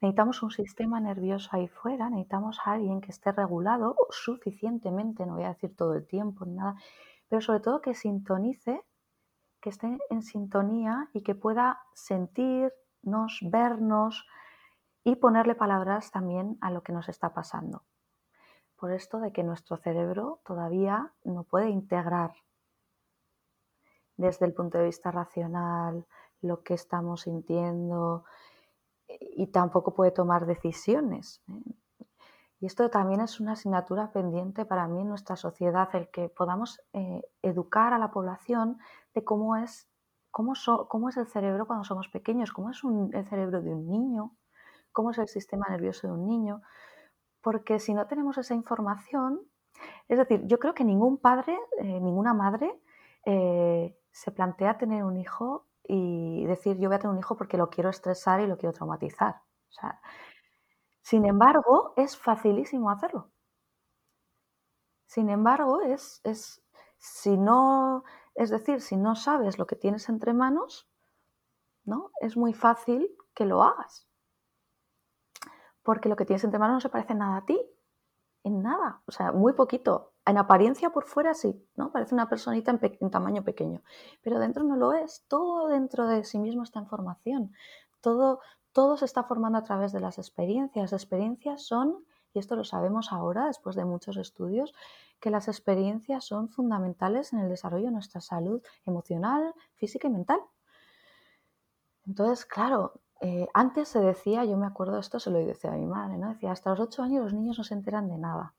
[0.00, 5.44] necesitamos un sistema nervioso ahí fuera, necesitamos a alguien que esté regulado suficientemente, no voy
[5.44, 6.74] a decir todo el tiempo ni nada,
[7.28, 8.84] pero sobre todo que sintonice,
[9.60, 14.26] que esté en sintonía y que pueda sentirnos, vernos
[15.04, 17.82] y ponerle palabras también a lo que nos está pasando
[18.82, 22.32] por esto de que nuestro cerebro todavía no puede integrar
[24.16, 26.04] desde el punto de vista racional
[26.40, 28.24] lo que estamos sintiendo
[29.06, 31.44] y tampoco puede tomar decisiones.
[31.46, 31.62] ¿eh?
[32.58, 36.80] Y esto también es una asignatura pendiente para mí en nuestra sociedad, el que podamos
[36.92, 38.78] eh, educar a la población
[39.14, 39.88] de cómo es,
[40.32, 40.54] cómo,
[40.88, 44.34] cómo es el cerebro cuando somos pequeños, cómo es el cerebro de un niño,
[44.92, 46.62] cómo es el sistema nervioso de un niño,
[47.40, 49.40] porque si no tenemos esa información,
[50.08, 52.80] es decir, yo creo que ningún padre, eh, ninguna madre
[53.24, 57.56] eh, se plantea tener un hijo y decir yo voy a tener un hijo porque
[57.56, 59.42] lo quiero estresar y lo quiero traumatizar.
[61.02, 63.30] sin embargo, es facilísimo hacerlo.
[65.06, 66.62] Sin embargo, es, es,
[66.98, 70.88] si no, es decir, si no sabes lo que tienes entre manos,
[71.84, 72.12] ¿no?
[72.20, 74.11] es muy fácil que lo hagas
[75.82, 77.60] porque lo que tienes entre manos no se parece nada a ti,
[78.44, 80.12] en nada, o sea, muy poquito.
[80.24, 81.90] En apariencia por fuera sí, ¿no?
[81.90, 83.82] Parece una personita en, tamaño pequeño,
[84.22, 85.24] pero dentro no lo es.
[85.28, 87.52] Todo dentro de sí mismo está en formación.
[88.00, 88.40] Todo,
[88.72, 90.92] todo se está formando a través de las experiencias.
[90.92, 94.74] Las experiencias son, y esto lo sabemos ahora después de muchos estudios,
[95.20, 100.40] que las experiencias son fundamentales en el desarrollo de nuestra salud emocional, física y mental.
[102.06, 105.76] Entonces, claro, eh, antes se decía, yo me acuerdo de esto, se lo decía a
[105.76, 106.30] mi madre, ¿no?
[106.30, 108.54] Decía, hasta los ocho años los niños no se enteran de nada.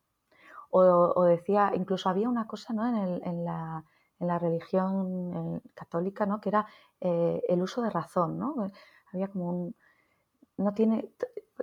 [0.70, 2.88] O, decía, incluso había una cosa ¿no?
[2.88, 3.84] en, la,
[4.40, 6.40] religión católica, ¿no?
[6.40, 6.66] Que era
[7.02, 8.72] eh, el uso de razón, ¿no?
[9.12, 9.76] Había como un...
[10.58, 11.12] No tiene,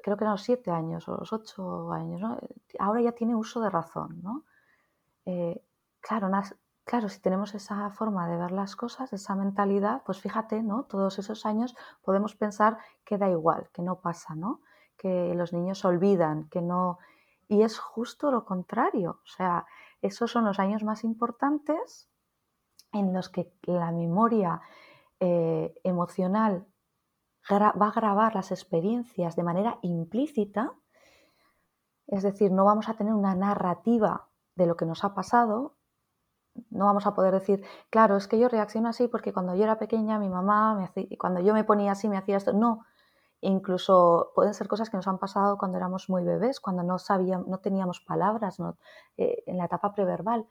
[0.03, 2.39] creo que eran los siete años o los ocho años, ¿no?
[2.79, 4.45] Ahora ya tiene uso de razón, ¿no?
[5.25, 5.63] Eh,
[6.01, 6.29] claro,
[6.91, 10.87] Claro, si tenemos esa forma de ver las cosas, esa mentalidad, pues fíjate, ¿no?
[10.87, 14.61] Todos esos años podemos pensar que da igual, que no pasa, ¿no?
[14.97, 16.99] Que los niños olvidan, que no...
[17.47, 19.21] Y es justo lo contrario.
[19.23, 19.67] O sea,
[20.03, 22.11] esos son los años más importantes
[22.91, 24.61] en los que la memoria
[25.21, 26.67] eh, emocional
[27.53, 30.73] va a grabar las experiencias de manera implícita,
[32.09, 34.27] es decir, no vamos a tener una narrativa
[34.57, 35.77] de lo que nos ha pasado,
[36.71, 39.79] no vamos a poder decir, claro, es que yo reacciono así porque cuando yo era
[39.79, 42.53] pequeña mi mamá, me hacía, cuando yo me ponía así, me hacía esto.
[42.53, 42.85] No,
[43.41, 47.47] incluso pueden ser cosas que nos han pasado cuando éramos muy bebés, cuando no sabíamos,
[47.47, 48.59] no teníamos palabras
[49.17, 50.47] eh, en la etapa preverbal.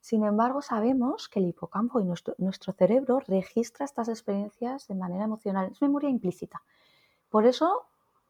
[0.00, 5.24] Sin embargo, sabemos que el hipocampo y nuestro, nuestro cerebro registra estas experiencias de manera
[5.24, 6.62] emocional, es memoria implícita.
[7.30, 7.86] Por eso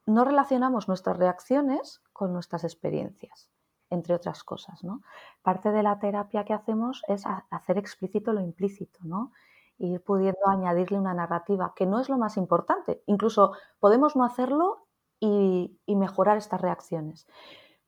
[0.07, 3.49] no relacionamos nuestras reacciones con nuestras experiencias
[3.95, 4.85] entre otras cosas.
[4.85, 5.01] ¿no?
[5.43, 9.33] Parte de la terapia que hacemos es hacer explícito lo implícito, ¿no?
[9.79, 13.03] ir pudiendo añadirle una narrativa, que no es lo más importante.
[13.07, 14.87] Incluso podemos no hacerlo
[15.21, 17.27] y, mejorar estas reacciones.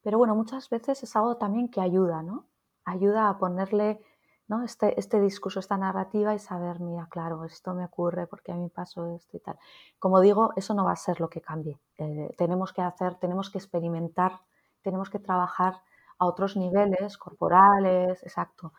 [0.02, 2.46] Pero bueno, muchas veces es algo también que ayuda, ¿no?
[2.84, 4.00] Ayuda a ponerle
[4.48, 4.62] ¿no?
[4.62, 8.68] este, este discurso, esta narrativa y saber, mira, claro, esto me ocurre porque a mí
[8.68, 9.58] pasó esto y tal.
[9.98, 11.80] Como digo, eso no va a ser lo que cambie.
[11.98, 14.40] Eh, tenemos que hacer, tenemos que experimentar,
[14.82, 15.82] tenemos que trabajar
[16.18, 18.72] a otros niveles corporales, exacto.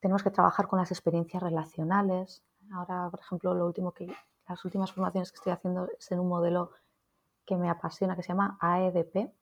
[0.00, 2.44] Tenemos que trabajar con las experiencias relacionales.
[2.72, 4.06] Ahora, por ejemplo, lo último que
[4.48, 6.70] las últimas formaciones que estoy haciendo es en un modelo
[7.46, 9.32] que me apasiona, que se llama AEDP,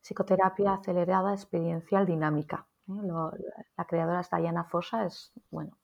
[0.00, 2.66] Psicoterapia Acelerada Experiencial Dinámica.
[2.88, 2.92] ¿eh?
[3.76, 5.76] la creadora es Diana Fosa, es, bueno,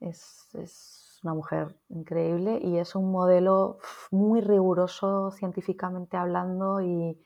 [0.00, 3.78] Es, es una mujer increíble y es un modelo
[4.10, 7.20] muy riguroso científicamente hablando y,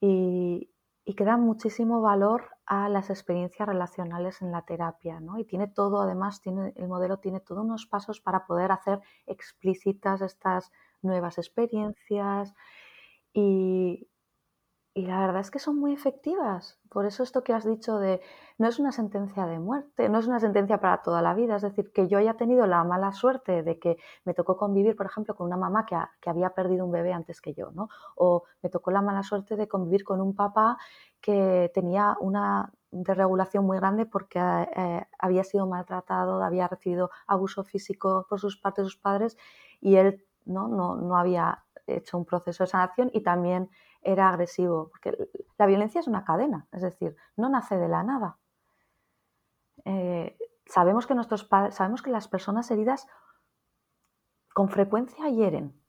[0.00, 0.70] y,
[1.10, 5.40] y que da muchísimo valor a las experiencias relacionales en la terapia, ¿no?
[5.40, 10.20] Y tiene todo, además, tiene, el modelo tiene todos unos pasos para poder hacer explícitas
[10.20, 10.70] estas
[11.02, 12.54] nuevas experiencias
[13.32, 14.08] y,
[14.92, 16.78] y la verdad es que son muy efectivas.
[16.88, 18.20] Por eso esto que has dicho de
[18.58, 21.56] no es una sentencia de muerte, no es una sentencia para toda la vida.
[21.56, 25.06] Es decir, que yo haya tenido la mala suerte de que me tocó convivir, por
[25.06, 27.88] ejemplo, con una mamá que, que había perdido un bebé antes que yo, ¿no?
[28.16, 30.76] O me tocó la mala suerte de convivir con un papá
[31.20, 38.26] que tenía una desregulación muy grande porque eh, había sido maltratado, había recibido abuso físico
[38.28, 39.36] por sus partes sus padres
[39.80, 40.68] y él ¿no?
[40.68, 43.70] No, no había hecho un proceso de sanación y también
[44.02, 45.16] era agresivo, porque
[45.58, 48.38] la violencia es una cadena, es decir, no nace de la nada.
[49.84, 50.36] Eh,
[50.66, 53.06] sabemos que nuestros padres, sabemos que las personas heridas
[54.54, 55.80] con frecuencia hieren.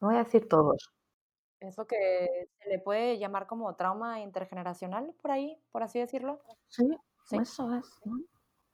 [0.00, 0.92] No voy a decir todos.
[1.60, 6.40] Eso que se le puede llamar como trauma intergeneracional, por ahí, por así decirlo.
[6.68, 6.84] Sí,
[7.24, 7.36] ¿Sí?
[7.36, 8.00] eso es.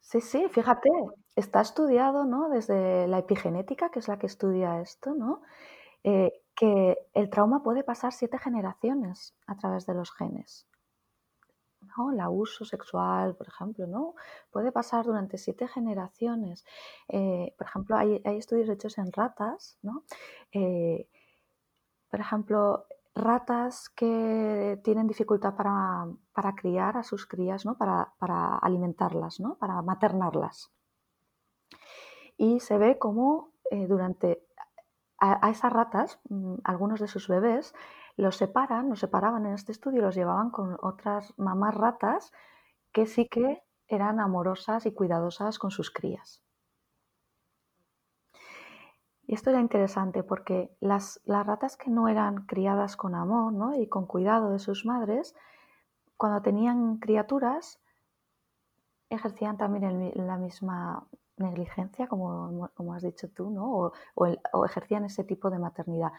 [0.01, 0.89] Sí, sí, fíjate,
[1.35, 2.49] está estudiado, ¿no?
[2.49, 5.41] Desde la epigenética, que es la que estudia esto, ¿no?
[6.03, 10.67] Eh, que el trauma puede pasar siete generaciones a través de los genes.
[11.97, 12.11] ¿no?
[12.11, 14.15] El abuso sexual, por ejemplo, ¿no?
[14.51, 16.65] puede pasar durante siete generaciones.
[17.07, 20.03] Eh, por ejemplo, hay, estudios hechos en ratas, ¿no?
[20.51, 21.07] Eh,
[22.09, 22.85] por ejemplo,
[23.15, 27.77] ratas que tienen dificultad para, criar a sus crías, ¿no?
[27.77, 29.55] para, para alimentarlas, ¿no?
[29.55, 30.71] para maternarlas.
[32.37, 33.51] Y se ve cómo
[33.87, 34.43] durante
[35.21, 37.73] a, esas ratas, mm, algunos de sus bebés,
[38.17, 42.33] los separan, los separaban en este estudio, los llevaban con otras mamás ratas
[42.91, 46.41] que sí que eran amorosas y cuidadosas con sus crías.
[49.27, 53.75] Y esto era interesante porque las, las, ratas que no eran criadas con amor ¿no?
[53.75, 55.35] y con cuidado de sus madres,
[56.17, 57.79] cuando tenían criaturas,
[59.09, 61.07] ejercían también la misma
[61.41, 63.91] negligencia, como, como has dicho tú, ¿no?
[64.15, 66.11] o, ejercían ese tipo de maternidad.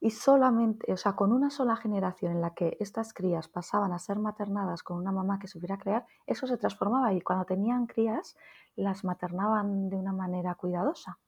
[0.00, 3.98] Y solamente, o sea, con una sola generación en la que estas crías pasaban a
[3.98, 8.36] ser maternadas con una mamá que supiera crear, eso se transformaba y cuando tenían crías
[8.76, 11.18] las maternaban de una manera cuidadosa.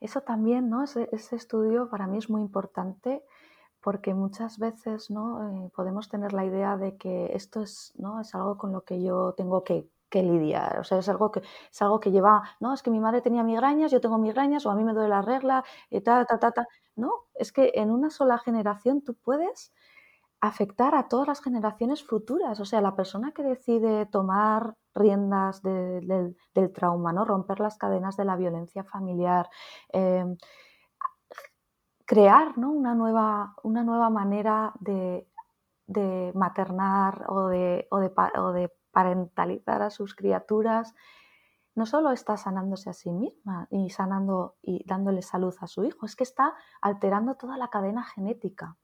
[0.00, 0.84] Eso también, ¿no?
[0.84, 3.22] Ese, estudio para mí es muy importante
[3.82, 5.66] porque muchas veces ¿no?
[5.66, 8.20] Eh, podemos tener la idea de que esto es, ¿no?
[8.20, 10.78] es algo con lo que yo tengo que que lidiar.
[10.80, 13.42] O sea, es algo que, es algo que lleva, no, es que mi madre tenía
[13.42, 16.52] migrañas, yo tengo migrañas, o a mí me duele la regla, y ta, ta, ta,
[16.52, 16.66] ta.
[16.96, 19.72] No, es que en una sola generación tú puedes
[20.40, 22.60] afectar a todas las generaciones futuras.
[22.60, 27.24] O sea, la persona que decide tomar riendas del trauma, ¿no?
[27.24, 29.48] romper las cadenas de la violencia familiar,
[29.90, 30.36] em,
[32.06, 32.72] crear ¿no?
[32.72, 35.28] una, nueva, una nueva manera de,
[35.86, 37.20] de maternar
[37.50, 40.94] de, o de, o de parentalizar a sus criaturas,
[41.74, 46.06] no solo está sanándose a sí misma y sanando y dándole salud a su hijo,
[46.06, 48.76] es que está alterando toda la cadena genética.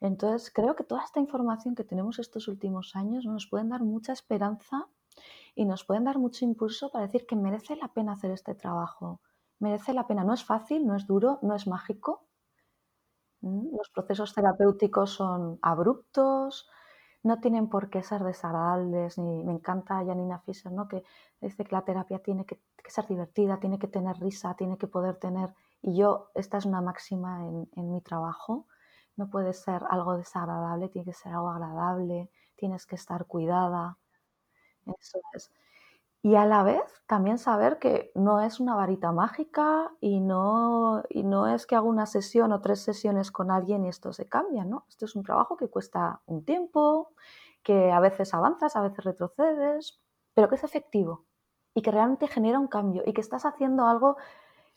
[0.00, 4.12] Entonces, creo que toda esta información que tenemos estos últimos años nos pueden dar mucha
[4.12, 4.88] esperanza
[5.54, 9.20] y nos pueden dar mucho impulso para decir que merece la pena hacer este trabajo.
[9.58, 10.24] Merece la pena.
[10.24, 12.26] No es fácil, no es duro, no es mágico.
[13.42, 16.68] Los procesos terapéuticos son abruptos,
[17.22, 20.88] no tienen por qué ser desagradables, ni me encanta Janina Fischer, ¿no?
[20.88, 21.04] que
[21.40, 25.16] dice que la terapia tiene que, ser divertida, tiene que tener risa, tiene que poder
[25.16, 28.66] tener, y yo, esta es una máxima en, en mi trabajo,
[29.16, 33.98] no puede ser algo desagradable, tiene que ser algo agradable, tienes que estar cuidada.
[34.86, 35.50] Eso es.
[36.22, 41.22] Y a la vez también saber que no es una varita mágica y no, y
[41.22, 44.64] no es que hago una sesión o tres sesiones con alguien y esto se cambia,
[44.64, 44.84] ¿no?
[44.88, 47.14] Esto es un trabajo que cuesta un tiempo,
[47.62, 50.00] que a veces avanzas, a veces retrocedes,
[50.34, 51.24] pero que es efectivo
[51.74, 54.16] y que realmente genera un cambio y que estás haciendo algo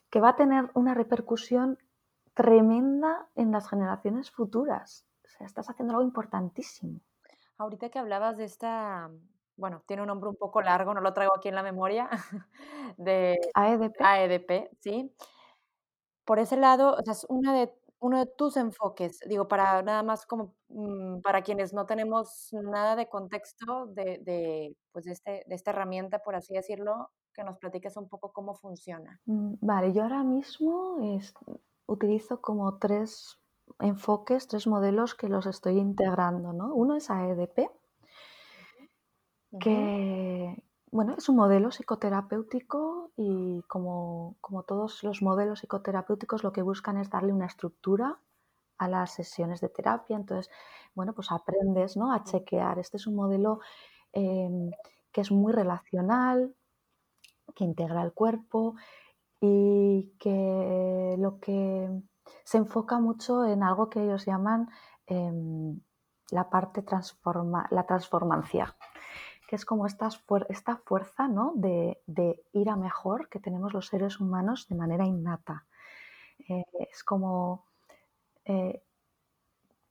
[0.10, 1.78] que va a tener una repercusión
[2.34, 5.06] tremenda en las generaciones futuras.
[5.26, 7.02] O sea, estás haciendo algo importantísimo.
[7.58, 9.10] Ahorita que hablabas de esta
[9.56, 12.10] bueno, tiene un nombre un poco largo, no lo traigo aquí en la memoria,
[12.98, 13.96] de AEDP.
[14.00, 15.14] AEDP, sí.
[16.26, 20.04] Por ese lado, o sea, es una de, uno de tus enfoques, digo, para nada
[20.04, 25.44] más como mm, para quienes no tenemos nada de contexto de, de, pues de, este,
[25.48, 29.22] de esta herramienta, por así decirlo, que nos platiques un poco cómo funciona.
[29.26, 31.34] Mm, vale, yo ahora mismo es,
[31.86, 33.40] utilizo como tres
[33.80, 36.74] enfoques, tres modelos que los estoy integrando, ¿no?
[36.74, 37.70] Uno es AEDP,
[39.60, 46.62] que, bueno, es un modelo psicoterapéutico y como, como, todos los modelos psicoterapéuticos lo que
[46.62, 48.20] buscan es darle una estructura
[48.78, 50.16] a las sesiones de terapia.
[50.16, 50.52] Entonces,
[50.96, 52.12] bueno, pues aprendes ¿no?
[52.12, 52.80] a chequear.
[52.80, 53.60] Este es un modelo
[54.12, 54.72] em,
[55.12, 56.56] que es muy relacional,
[57.56, 58.76] que integra el cuerpo
[59.40, 61.90] y que lo que
[62.44, 64.70] se enfoca mucho en algo que ellos llaman
[65.06, 65.80] em,
[66.32, 68.76] la parte transforma, la transformancia,
[69.56, 70.10] es como esta,
[70.50, 71.54] esta fuerza ¿no?
[71.56, 72.02] de,
[72.54, 75.66] ir a mejor que tenemos los seres humanos de manera innata.
[76.50, 77.66] Eh, es como,
[78.46, 78.82] eh,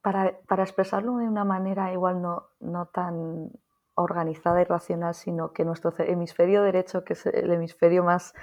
[0.01, 3.51] para, para, expresarlo de una manera igual no, no tan
[3.95, 8.33] organizada y racional, sino que nuestro hemisferio derecho, que es el hemisferio más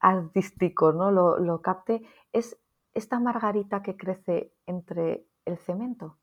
[0.00, 1.10] artístico, ¿no?
[1.10, 2.58] lo, lo capte, es
[2.94, 6.18] esta margarita que crece entre el cemento.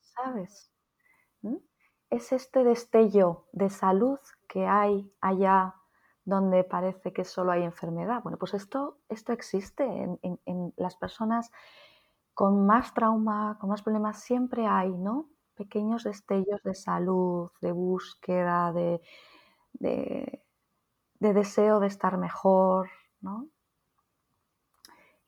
[0.00, 0.72] ¿Sabes?
[1.42, 1.56] ¿Mm?
[2.14, 5.74] Es este destello de salud que hay allá
[6.24, 8.22] donde parece que solo hay enfermedad.
[8.22, 11.50] Bueno, pues esto, esto existe en, en las personas
[12.32, 15.28] con más trauma, con más problemas, siempre hay, ¿no?
[15.54, 19.00] pequeños destellos de salud, de búsqueda, de,
[19.74, 20.42] de,
[21.20, 22.90] deseo de estar mejor,
[23.20, 23.48] ¿no?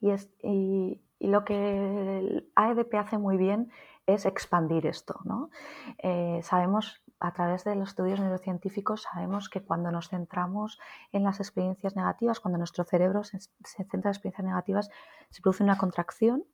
[0.00, 3.70] Y, es, y, lo que el AEDP hace muy bien
[4.06, 5.50] es expandir esto, ¿no?
[5.98, 10.78] Eh, sabemos a través de los estudios neurocientíficos sabemos que cuando nos centramos
[11.12, 14.90] en las experiencias negativas, cuando nuestro cerebro se, se centra en experiencias negativas,
[15.30, 16.44] se produce una contracción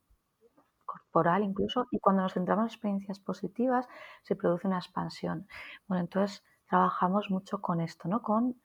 [0.85, 3.89] corporal incluso, y cuando nos centramos en experiencias positivas
[4.23, 5.47] se produce una expansión.
[5.87, 8.23] Bueno, entonces trabajamos mucho con esto, ¿no?
[8.23, 8.61] Con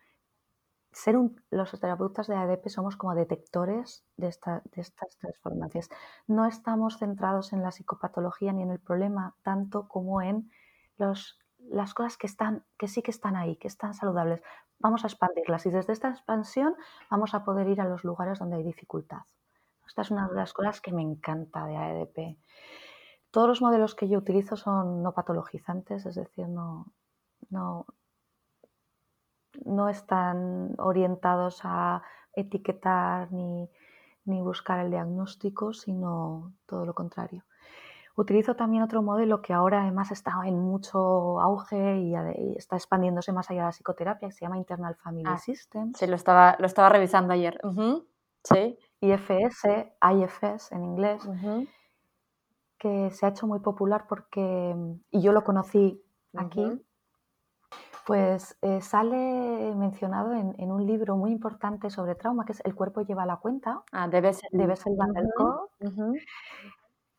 [0.97, 1.15] ser
[1.51, 5.89] los terapeutas de ADP somos como detectores de, estas transformaciones.
[6.25, 10.49] No estamos centrados en la psicopatología ni en el problema tanto como en
[10.97, 14.41] las cosas que, están, que sí que están ahí, que están saludables.
[14.79, 16.75] Vamos a expandirlas y desde esta expansión
[17.11, 19.21] vamos a poder ir a los lugares donde hay dificultad.
[19.87, 22.37] Esta es una de las cosas que me encanta de AEDP.
[23.29, 26.85] Todos los modelos que yo utilizo son no patologizantes, es decir, no,
[29.65, 32.03] no están orientados a
[32.33, 33.69] etiquetar ni,
[34.25, 37.43] ni buscar el diagnóstico, sino todo lo contrario.
[38.15, 42.15] Utilizo también otro modelo que ahora además está en mucho auge y,
[42.57, 45.93] está expandiéndose más allá de la psicoterapia, que se llama Internal Family ah, System.
[45.93, 47.61] Sí, lo estaba, lo estaba revisando ayer.
[48.43, 48.79] Sí.
[49.01, 51.21] IFS, IFS en inglés,
[52.79, 54.75] que se ha hecho muy popular porque,
[55.11, 56.01] y yo lo conocí
[56.35, 56.83] aquí,
[58.07, 63.01] pues eh, sale mencionado en, un libro muy importante sobre trauma, que es El cuerpo
[63.01, 64.65] lleva la cuenta, ah, de Bessel, de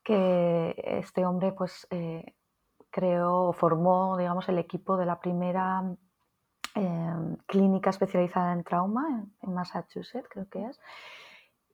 [0.03, 2.35] que este hombre pues eh,
[2.89, 5.85] creó o formó, digamos, el equipo de la primera
[6.75, 10.81] em, clínica especializada en trauma en Massachusetts, creo que es,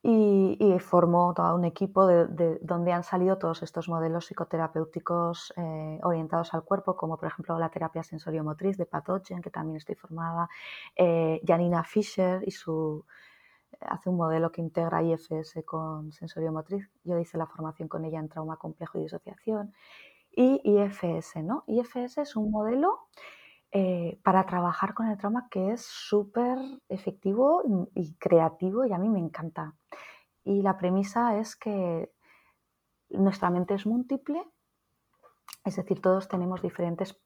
[0.06, 6.52] y, formó todo un equipo de, donde han salido todos estos modelos psicoterapéuticos eh, orientados
[6.52, 10.50] al cuerpo, como por ejemplo la terapia sensoriomotriz de Pathogen, que también estoy formada,
[10.94, 13.04] eh, Janina Fischer y su
[13.80, 16.90] hace un modelo que integra IFS con sensoriomotriz.
[17.04, 19.72] Yo hice la formación con ella en trauma complejo y disociación.
[20.30, 21.64] Y IFS, ¿no?
[21.66, 23.08] IFS es un modelo
[23.76, 26.56] eh, para trabajar con el trauma que es súper
[26.88, 27.60] efectivo
[27.96, 29.74] y, creativo y a mí me encanta.
[30.44, 32.12] Y la premisa es que
[33.08, 34.44] nuestra mente es múltiple,
[35.64, 37.20] es decir, todos tenemos diferentes,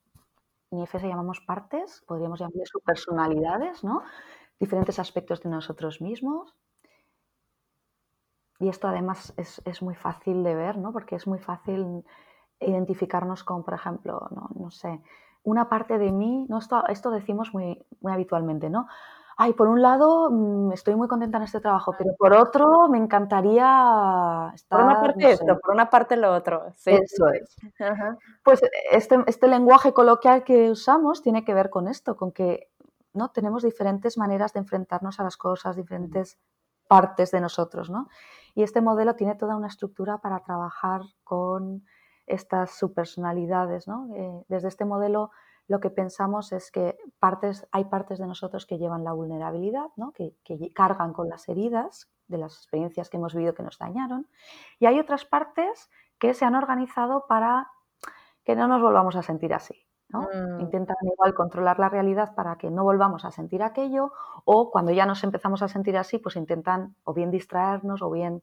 [0.71, 4.03] en IFS llamamos partes, podríamos llamar personalidades, ¿no?
[4.59, 6.57] diferentes aspectos de nosotros mismos.
[8.59, 10.95] Y esto además es, es, muy fácil de ver, ¿no?
[10.95, 12.07] porque es muy fácil
[12.59, 15.03] identificarnos con, por ejemplo, no, no sé,
[15.43, 16.59] una parte de mí, ¿no?
[16.59, 18.87] esto, esto decimos muy, muy habitualmente, ¿no?
[19.41, 22.99] Ay, por un lado mm, estoy muy contenta en este trabajo, pero por otro me
[22.99, 24.81] encantaría estar...
[24.81, 26.67] Por una parte esto, por una parte lo otro.
[26.67, 27.57] Eso es.
[28.43, 28.61] Pues
[28.91, 32.69] este, este lenguaje coloquial que usamos tiene que ver con esto, con que
[33.15, 33.31] ¿no?
[33.31, 36.37] tenemos diferentes maneras de enfrentarnos a las cosas, diferentes
[36.89, 38.09] partes de nosotros, ¿no?
[38.55, 41.85] Y este modelo tiene toda una estructura para trabajar con
[42.29, 43.89] estas subpersonalidades.
[43.89, 44.09] ¿no?
[44.15, 45.31] Eh, desde este modelo
[45.69, 50.13] lo que pensamos es que partes, hay partes de nosotros que llevan la vulnerabilidad, ¿no?
[50.13, 50.35] que,
[50.75, 54.29] cargan con las heridas de las experiencias que hemos vivido que nos dañaron,
[54.79, 57.71] y hay otras partes que se han organizado para
[58.45, 59.75] que no nos volvamos a sentir así.
[60.09, 60.23] ¿no?
[60.23, 60.61] Mm.
[60.61, 64.13] Intentan igual controlar la realidad para que no volvamos a sentir aquello,
[64.47, 68.43] o cuando ya nos empezamos a sentir así, pues intentan o bien distraernos o bien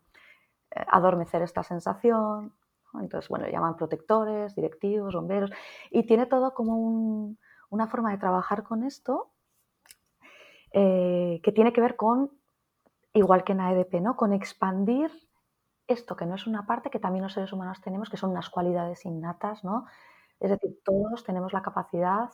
[0.69, 2.53] eh, adormecer esta sensación.
[3.01, 5.51] Entonces, bueno, llaman protectores, directivos, bomberos,
[5.91, 7.35] y tiene todo como
[7.69, 9.31] una forma de trabajar con esto
[10.71, 12.31] eh, que tiene que ver con,
[13.13, 14.17] igual que en AEDP, ¿no?
[14.17, 15.09] con expandir
[15.87, 18.49] esto que no es una parte que también los seres humanos tenemos, que son unas
[18.49, 19.85] cualidades innatas, ¿no?
[20.39, 22.29] Es decir, todos tenemos la capacidad,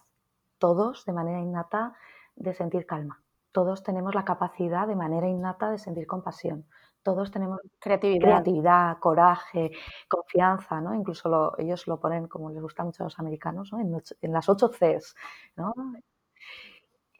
[0.57, 1.93] todos de manera innata,
[2.35, 3.21] de sentir calma.
[3.51, 6.65] Todos tenemos la capacidad de manera innata de sentir compasión.
[7.03, 9.71] Todos tenemos creatividad, coraje,
[10.07, 10.93] confianza, ¿no?
[10.93, 13.79] Incluso ellos lo ponen, como les gusta mucho a los americanos, ¿no?
[13.79, 15.15] en, en, las ocho Cs,
[15.55, 15.73] ¿no?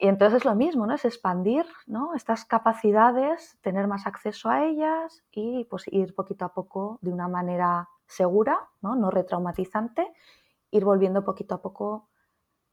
[0.02, 0.96] Y entonces es lo mismo, ¿no?
[0.96, 2.16] Es expandir ¿no?
[2.16, 7.28] estas capacidades, tener más acceso a ellas y pues ir poquito a poco de una
[7.28, 10.12] manera segura, no, no retraumatizante,
[10.72, 12.10] ir volviendo poquito a poco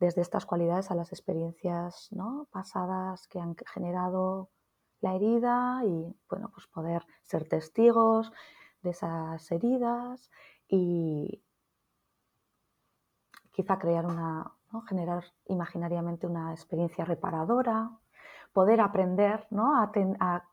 [0.00, 2.46] desde estas cualidades a las experiencias ¿no?
[2.50, 4.48] pasadas que han generado
[5.00, 8.32] la herida y bueno, pues poder ser testigos
[8.82, 10.30] de esas heridas
[10.68, 11.42] y
[13.52, 14.52] quizá crear una,
[14.88, 17.90] generar imaginariamente una experiencia reparadora,
[18.52, 19.76] poder aprender ¿no?
[19.76, 19.90] a,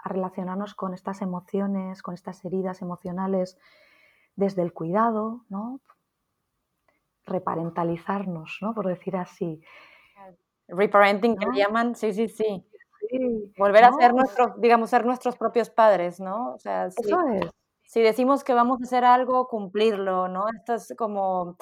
[0.04, 3.58] relacionarnos con estas emociones, con estas heridas emocionales
[4.36, 5.82] desde el cuidado, ¿no?
[7.26, 8.74] reparentalizarnos, ¿no?
[8.74, 9.62] por decir así.
[10.68, 12.66] Reparenting, que llaman, sí, sí, sí.
[13.58, 16.54] Volver a ser nuestros, digamos, ser nuestros propios padres, ¿no?
[16.54, 17.50] O sea, Eso es.
[17.84, 20.46] Si decimos que vamos a hacer algo, cumplirlo, ¿no?
[20.50, 21.56] Esto es como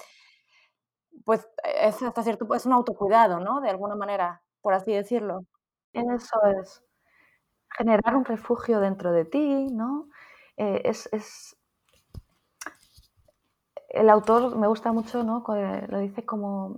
[1.25, 3.61] pues es hasta cierto es un autocuidado, ¿no?
[3.61, 5.45] De alguna manera, por así decirlo.
[5.93, 6.83] Eso es.
[7.77, 10.09] Generar un refugio dentro de ti, ¿no?
[10.57, 11.55] Eh, es, es,
[13.89, 15.43] El autor me gusta mucho, ¿no?
[15.87, 16.77] Lo dice como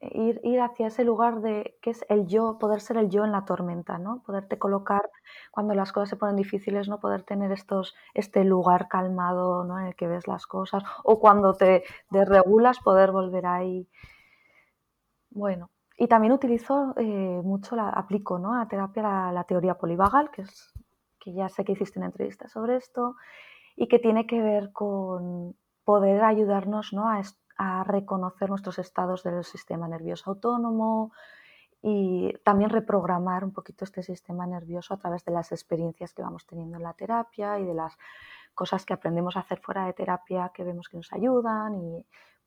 [0.00, 3.32] ir, ir hacia ese lugar de que es el yo, poder ser el yo en
[3.32, 4.22] la tormenta, ¿no?
[4.24, 5.10] Poderte colocar
[5.50, 7.00] cuando las cosas se ponen difíciles, ¿no?
[7.00, 9.78] Poder tener estos, este lugar calmado, ¿no?
[9.78, 10.82] En el que ves las cosas.
[11.04, 13.88] O cuando te desregulas, poder volver ahí.
[15.30, 18.58] Bueno, y también utilizo eh, mucho, la, aplico ¿no?
[18.58, 20.72] a terapia la, la, teoría polivagal, que, es,
[21.20, 23.16] que ya sé que hiciste una entrevista sobre esto,
[23.76, 27.08] y que tiene que ver con poder ayudarnos ¿no?
[27.08, 27.20] a,
[27.62, 31.12] a reconocer nuestros estados del sistema nervioso autónomo
[31.82, 36.46] y también reprogramar un poquito este sistema nervioso a través de las experiencias que vamos
[36.46, 37.98] teniendo en la terapia y de las
[38.54, 42.06] cosas que aprendemos a hacer fuera de terapia que vemos que nos ayudan y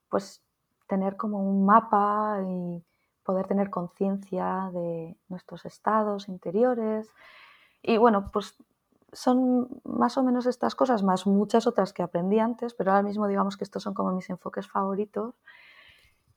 [0.10, 0.44] pues
[0.88, 2.84] tener como un mapa y
[3.22, 7.08] poder tener conciencia de nuestros estados interiores.
[7.84, 8.56] Y bueno, pues
[9.14, 13.28] son más o menos estas cosas, más muchas otras que aprendí antes, pero ahora mismo
[13.28, 15.36] digamos que estos son como mis enfoques favoritos,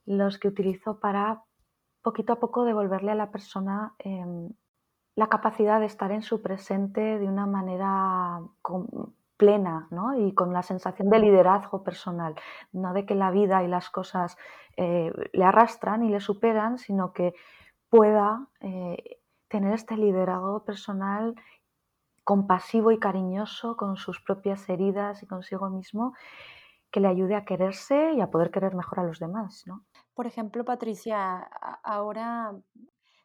[0.05, 1.43] los que utilizo para
[2.03, 4.49] poquito a poco devolverle a la persona em,
[5.17, 8.41] la capacidad de estar en su presente de una manera
[9.37, 10.19] plena ¿no?
[10.19, 12.35] y con la sensación de liderazgo personal,
[12.73, 14.37] no de que la vida y las cosas
[14.77, 17.35] eh, le arrastran y le superan, sino que
[17.89, 19.19] pueda eh,
[19.49, 21.35] tener este liderazgo personal
[22.27, 26.13] compasivo y cariñoso con sus propias heridas y consigo mismo,
[26.91, 29.63] que le ayude a quererse y a poder querer mejor a los demás.
[29.67, 29.85] ¿no?
[30.13, 31.49] Por ejemplo, Patricia,
[31.85, 32.53] ahora,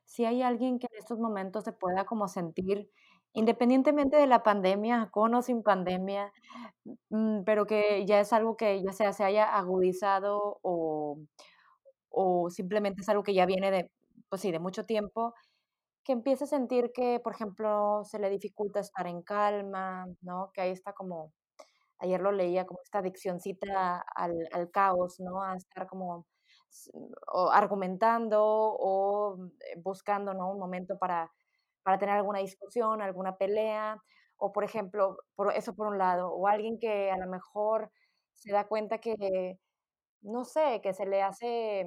[0.06, 2.92] si hay alguien que en estos momentos se pueda como sentir,
[3.34, 6.32] independientemente de la pandemia, con o sin pandemia,
[7.10, 11.18] mm, pero que ya es algo que ya sea se haya agudizado o,
[12.10, 13.90] o simplemente es algo que ya viene de,
[14.30, 15.34] pues sí, de mucho tiempo,
[16.04, 20.52] que empiece a sentir que, por ejemplo, se le dificulta estar en calma, ¿no?
[20.54, 21.34] Que ahí está como,
[22.00, 25.44] ayer lo leía, como esta adiccióncita al, al caos, ¿no?
[25.44, 26.28] A estar como
[27.52, 30.52] argumentando o eh, buscando, ¿no?
[30.52, 31.32] Un momento para,
[31.84, 33.98] para tener alguna discusión, alguna pelea,
[34.38, 37.92] o por ejemplo, por eso por un lado, o alguien que a lo mejor
[38.36, 39.58] se da cuenta que,
[40.22, 41.86] no sé, que se le hace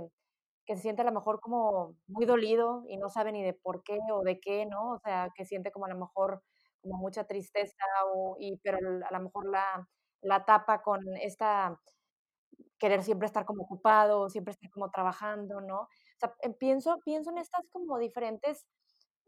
[0.67, 3.83] que se siente a lo mejor como muy dolido y no sabe ni de por
[3.85, 4.93] qué o de qué, ¿no?
[4.93, 6.43] O sea, que siente como a lo mejor
[6.83, 7.77] como mucha tristeza
[8.39, 9.89] y, pero a lo mejor la,
[10.23, 11.79] la tapa con esta
[12.79, 15.83] querer siempre estar como ocupado, siempre estar como trabajando, ¿no?
[15.83, 15.89] O
[16.19, 18.67] sea, em, pienso, pienso en estas como diferentes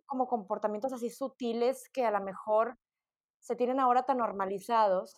[0.07, 2.79] como comportamientos así sutiles que a lo mejor
[3.41, 5.17] se tienen ahora tan normalizados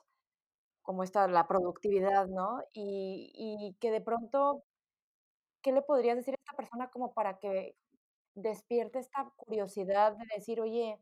[0.83, 2.61] como esta, la productividad, ¿no?
[2.73, 4.65] Y, y que de pronto
[5.63, 7.77] ¿qué le podrías decir a esta persona como para que
[8.35, 10.99] despierte esta curiosidad de decir, oye,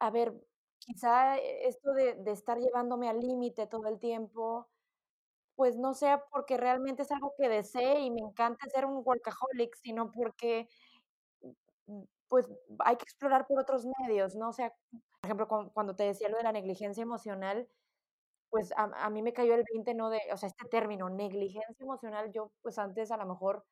[0.00, 0.34] a ver,
[0.78, 4.68] quizá e, esto de, estar llevándome al límite todo el tiempo,
[5.56, 9.74] pues no sea porque realmente es algo que desee y me encanta ser un workaholic,
[9.76, 10.68] sino porque
[11.86, 12.48] mm, pues
[12.80, 14.50] hay que explorar por otros medios, ¿no?
[14.50, 17.68] O sea, por ejemplo, cuando te decía lo de la negligencia emocional,
[18.50, 20.10] pues a, a, mí me cayó el 20, ¿no?
[20.10, 23.64] De, o sea, este término, negligencia emocional, yo pues antes a lo mejor,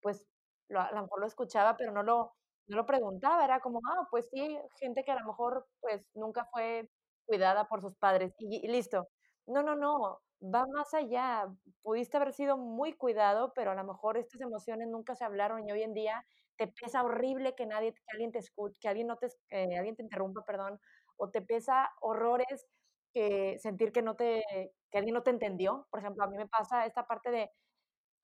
[0.00, 0.26] pues
[0.70, 2.32] a lo mejor lo escuchaba, pero no lo
[2.68, 6.44] no lo preguntaba, era como, ah, pues sí, gente que a lo mejor, pues, nunca
[6.52, 6.88] fue
[7.26, 9.08] cuidada por sus padres y listo.
[9.46, 11.46] No, no, no, va más allá.
[11.82, 15.72] Pudiste haber sido muy cuidado, pero a lo mejor estas emociones nunca se hablaron y
[15.72, 16.24] hoy en día
[16.56, 19.96] te pesa horrible que nadie que alguien te escuche, que alguien no te que alguien
[19.96, 20.80] te interrumpa, perdón,
[21.16, 22.66] o te pesa horrores
[23.14, 24.42] que sentir que no te
[24.90, 25.86] que alguien no te entendió.
[25.90, 27.50] Por ejemplo, a mí me pasa esta parte de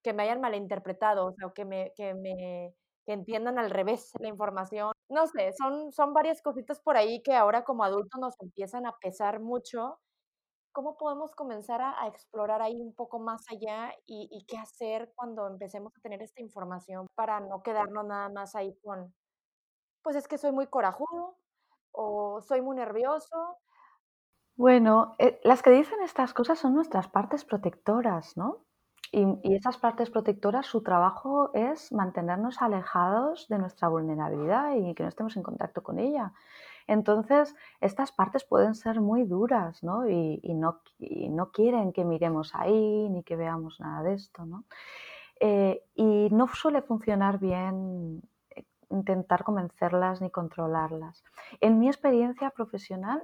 [0.03, 2.75] que me hayan malinterpretado, o sea, que me que me
[3.07, 4.93] que entiendan al revés la información.
[5.09, 8.97] No sé, son son varias cositas por ahí que ahora como adultos nos empiezan a
[9.01, 10.01] pesar mucho.
[10.73, 15.13] ¿Cómo podemos comenzar a a explorar ahí un poco más allá y y qué hacer
[15.17, 19.15] cuando empecemos a tener esta información para no quedarnos nada más ahí con,
[20.03, 21.39] pues es que soy muy corajudo
[21.93, 23.59] o soy muy nervioso?
[24.57, 28.65] Bueno, eh, las que dicen estas cosas son nuestras partes protectoras, ¿no?
[29.13, 35.03] Y, y esas partes protectoras, su trabajo es mantenernos alejados de nuestra vulnerabilidad y que
[35.03, 36.33] no estemos en contacto con ella.
[36.87, 40.09] Entonces, estas partes pueden ser muy duras, ¿no?
[40.09, 40.81] Y, y no,
[41.31, 44.65] no quieren que miremos ahí ni que veamos nada de esto, ¿no?
[45.41, 51.23] Eh, y no suele funcionar bien eh, intentar convencerlas ni controlarlas.
[51.61, 53.23] En mi experiencia profesional,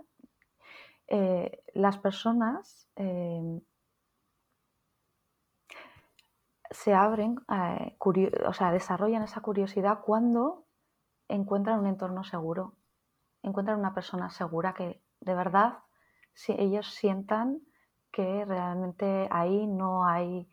[1.14, 3.60] eh, las personas eh,
[6.70, 7.98] se abren, eh,
[8.46, 10.64] o sea, desarrollan esa curiosidad cuando
[11.28, 12.78] encuentran un entorno seguro,
[13.42, 15.80] encuentran una persona segura que de verdad
[16.32, 17.60] si ellos sientan
[18.10, 20.48] que realmente ahí no hay,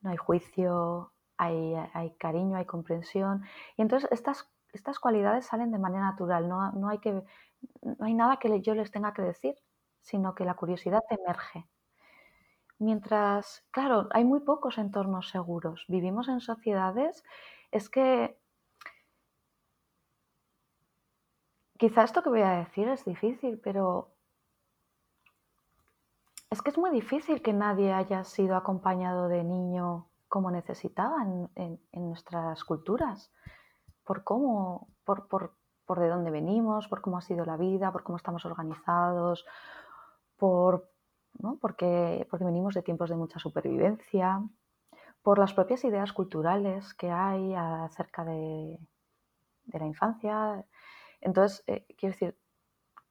[0.00, 3.44] no hay juicio, hay, hay cariño, hay comprensión.
[3.76, 8.14] Y entonces estas, estas cualidades salen de manera natural, no, no, hay que, no hay
[8.14, 9.54] nada que yo les tenga que decir,
[10.00, 11.66] sino que la curiosidad emerge.
[12.78, 15.84] Mientras, claro, hay muy pocos entornos seguros.
[15.88, 17.24] Vivimos en sociedades,
[17.72, 18.38] es que
[21.76, 24.12] quizá esto que voy a decir es difícil, pero
[26.50, 31.22] es que es muy difícil que nadie haya sido acompañado de niño como necesitaba
[31.54, 33.32] en, nuestras culturas,
[34.04, 38.02] por cómo, por, por, por de dónde venimos, por cómo ha sido la vida, por
[38.02, 39.44] cómo estamos organizados,
[40.38, 40.90] por
[41.60, 44.42] porque, porque venimos de tiempos de mucha supervivencia,
[45.22, 48.78] por las propias ideas culturales que hay acerca de,
[49.66, 50.64] la infancia.
[51.20, 52.38] Entonces, eh, quiero decir,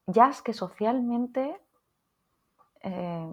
[0.08, 1.62] ya es que socialmente
[2.82, 3.30] eh,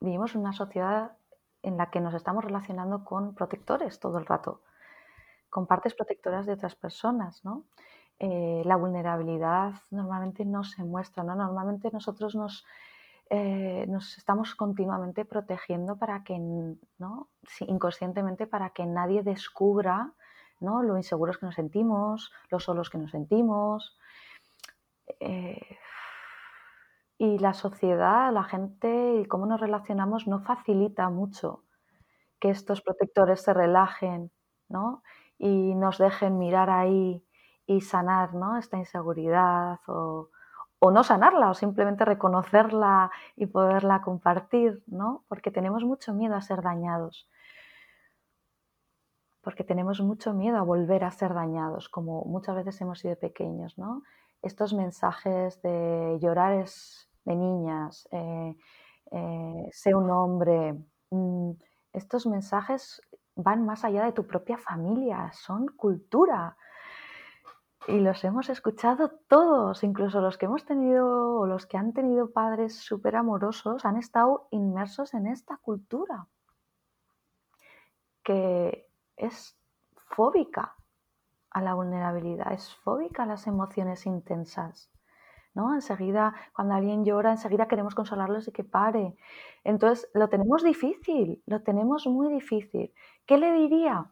[0.00, 1.16] vivimos en una sociedad
[1.62, 4.62] en la que nos estamos relacionando con protectores todo el rato,
[5.50, 7.42] con partes protectoras de otras personas,
[8.18, 11.34] eh, la vulnerabilidad normalmente no se muestra, ¿no?
[11.34, 12.64] Normalmente nosotros nos
[13.30, 16.38] eh, nos estamos continuamente protegiendo para que,
[16.98, 17.28] ¿no?
[17.60, 20.12] inconscientemente, para que nadie descubra
[20.60, 20.82] ¿no?
[20.82, 23.96] lo inseguros que nos sentimos, lo solos que nos sentimos.
[25.20, 25.78] Eh,
[27.16, 31.64] y la sociedad, la gente y cómo nos relacionamos no facilita mucho
[32.38, 34.30] que estos protectores se relajen
[34.68, 35.02] ¿no?
[35.38, 37.24] y nos dejen mirar ahí
[37.66, 38.58] y sanar ¿no?
[38.58, 40.28] esta inseguridad o,
[40.78, 45.24] o no sanarla o simplemente reconocerla y poderla compartir, ¿no?
[45.28, 47.26] Porque tenemos mucho miedo a ser dañados.
[49.40, 53.78] Porque tenemos mucho miedo a volver a ser dañados, como muchas veces hemos sido pequeños,
[53.78, 54.02] ¿no?
[54.42, 58.54] Estos mensajes de llorar es de niñas, eh,
[59.10, 60.74] eh, sé un hombre,
[61.10, 61.52] mm,
[61.94, 63.00] estos mensajes
[63.36, 66.56] van más allá de tu propia familia, son cultura,
[67.86, 72.32] y los hemos escuchado todos, incluso los que hemos tenido o los que han tenido
[72.32, 76.26] padres súper amorosos, han estado inmersos en esta cultura
[78.22, 79.56] que es
[79.96, 80.74] fóbica
[81.50, 84.90] a la vulnerabilidad, es fóbica a las emociones intensas.
[85.54, 85.72] ¿no?
[85.74, 89.16] Enseguida, cuando alguien llora, enseguida queremos consolarlos y que pare.
[89.62, 92.92] Entonces, lo tenemos difícil, lo tenemos muy difícil.
[93.24, 94.10] ¿Qué le diría?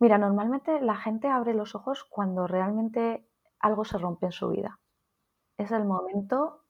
[0.00, 3.28] Mira, normalmente la gente abre los ojos cuando realmente
[3.60, 4.78] algo se rompe en su vida.
[5.56, 6.64] Es el momento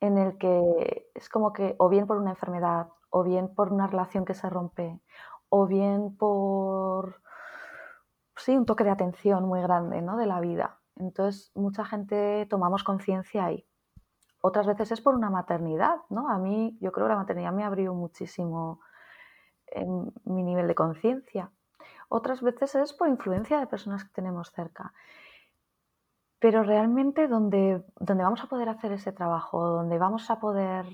[0.00, 3.86] en el que es como que o bien por una enfermedad, o bien por una
[3.86, 5.00] relación que se rompe,
[5.48, 7.20] o bien por
[8.36, 10.16] sí, un toque de atención muy grande ¿no?
[10.16, 10.80] de la vida.
[10.96, 13.66] Entonces, mucha gente tomamos conciencia ahí.
[14.40, 16.28] Otras veces es por una maternidad, ¿no?
[16.28, 18.80] A mí, yo creo que la maternidad me abrió muchísimo
[19.66, 21.50] en mi nivel de conciencia
[22.08, 24.92] otras veces es por influencia de personas que tenemos cerca.
[26.38, 30.86] Pero realmente donde, donde vamos a poder hacer ese trabajo, donde vamos a poder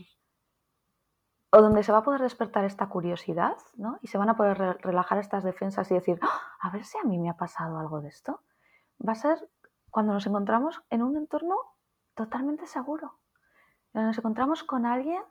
[1.51, 3.99] o donde se va a poder despertar esta curiosidad, ¿no?
[4.03, 6.41] Y se van a poder relajar estas defensas y decir, ¡Ah!
[6.61, 8.41] a ver si a mí me ha pasado algo de esto.
[9.07, 9.39] Va a ser
[9.91, 11.55] cuando nos encontramos en un entorno
[12.15, 13.21] totalmente seguro.
[13.93, 15.23] Cuando nos encontramos con alguien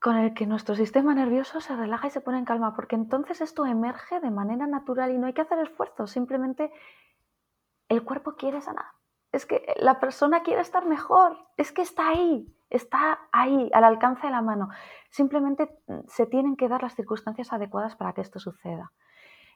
[0.00, 3.40] con el que nuestro sistema nervioso se relaja y se pone en calma, porque entonces
[3.40, 6.72] esto emerge de manera natural y no hay que hacer esfuerzo, simplemente
[7.88, 8.86] el cuerpo quiere sanar.
[9.32, 14.26] Es que la persona quiere estar mejor, es que está ahí, está ahí, al alcance
[14.26, 14.68] de la mano.
[15.10, 18.92] Simplemente mm, se tienen que dar las circunstancias adecuadas para que esto suceda.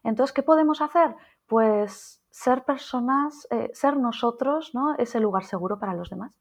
[0.03, 1.15] Entonces, ¿qué podemos hacer?
[1.47, 4.95] Pues ser personas, eh, ser nosotros, ¿no?
[4.97, 6.39] Ese lugar seguro para los demás.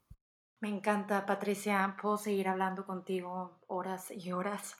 [0.62, 1.96] Me encanta, Patricia.
[2.00, 4.76] Puedo seguir hablando contigo horas y horas.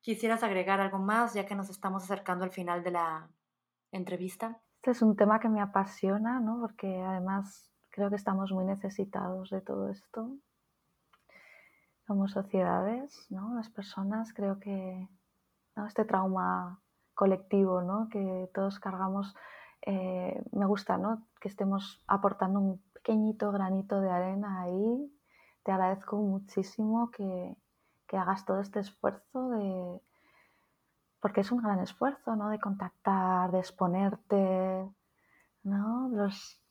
[0.00, 3.28] ¿Quisieras agregar algo más ya que nos estamos acercando al final de la
[3.92, 4.60] entrevista?
[4.74, 6.58] Este es un tema que me apasiona, ¿no?
[6.60, 10.28] Porque además creo que estamos muy necesitados de todo esto.
[12.08, 13.54] Como sociedades, ¿no?
[13.54, 15.08] Las personas, creo que
[15.86, 16.82] este trauma
[17.14, 18.08] colectivo, ¿no?
[18.08, 19.36] Que todos cargamos,
[19.82, 21.26] eh, me gusta, ¿no?
[21.40, 25.12] Que estemos aportando un pequeñito granito de arena ahí.
[25.62, 27.56] Te agradezco muchísimo que,
[28.06, 30.00] que hagas todo este esfuerzo de,
[31.20, 32.50] porque es un gran esfuerzo, ¿no?
[32.50, 34.88] De contactar, de exponerte,
[35.62, 36.08] ¿no?
[36.10, 36.62] Los...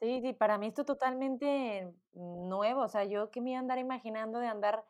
[0.00, 3.62] Sí, sí, para mí esto es totalmente nuevo, o sea, yo que me iba a
[3.62, 4.84] andar imaginando de andar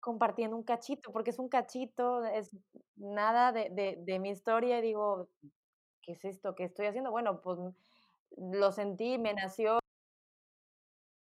[0.00, 2.50] compartiendo un cachito, porque es un cachito, es
[2.96, 5.28] nada de, de, de mi historia y digo,
[6.06, 7.10] ¿qué es esto que estoy haciendo?
[7.10, 7.58] Bueno, pues
[8.36, 9.78] lo sentí, me nació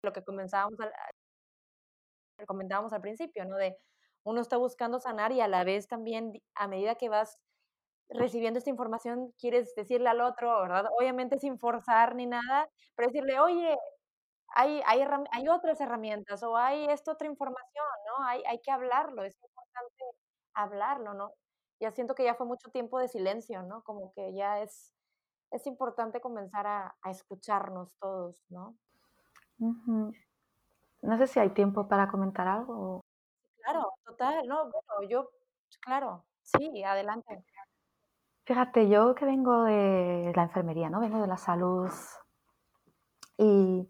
[0.04, 0.78] lo que comenzábamos
[2.48, 3.58] comentábamos al principio, ¿no?
[3.58, 3.78] De
[4.24, 7.38] uno está buscando sanar y a la vez también a medida que vas
[8.10, 10.86] recibiendo esta información quieres decirle al otro, ¿verdad?
[11.00, 13.78] Obviamente sin forzar ni nada, pero decirle, oye,
[14.56, 15.02] hay, hay,
[15.32, 18.26] hay otras herramientas o hay esta otra información, ¿no?
[18.28, 20.06] Hay, hay que hablarlo, es importante
[20.56, 21.32] hablarlo, ¿no?
[21.80, 23.84] Ya siento que ya fue mucho tiempo de silencio, ¿no?
[23.84, 24.94] Como que ya es,
[25.52, 28.76] es importante comenzar a, a escucharnos todos, ¿no?
[31.02, 33.02] No sé si hay tiempo para comentar algo.
[33.58, 35.30] Claro, total, no, bueno, yo,
[35.80, 37.44] claro, sí, adelante.
[38.46, 41.00] Fíjate, yo que vengo de la enfermería, ¿no?
[41.00, 41.90] Vengo de la salud
[43.38, 43.90] y,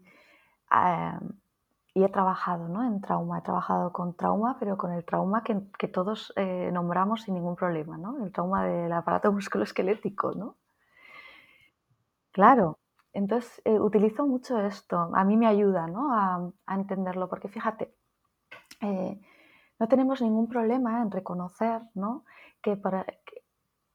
[1.94, 2.84] y he trabajado ¿no?
[2.84, 7.34] en trauma, he trabajado con trauma, pero con el trauma que, todos eh, nombramos sin
[7.34, 8.24] ningún problema, ¿no?
[8.24, 10.56] El trauma del aparato musculoesquelético, ¿no?
[12.32, 12.78] Claro,
[13.12, 16.12] entonces, eh, utilizo mucho esto, a mí me ayuda ¿no?
[16.12, 17.94] a, entenderlo, porque fíjate,
[18.80, 19.20] eh,
[19.78, 22.24] no tenemos ningún problema en reconocer ¿no?
[22.60, 22.76] que,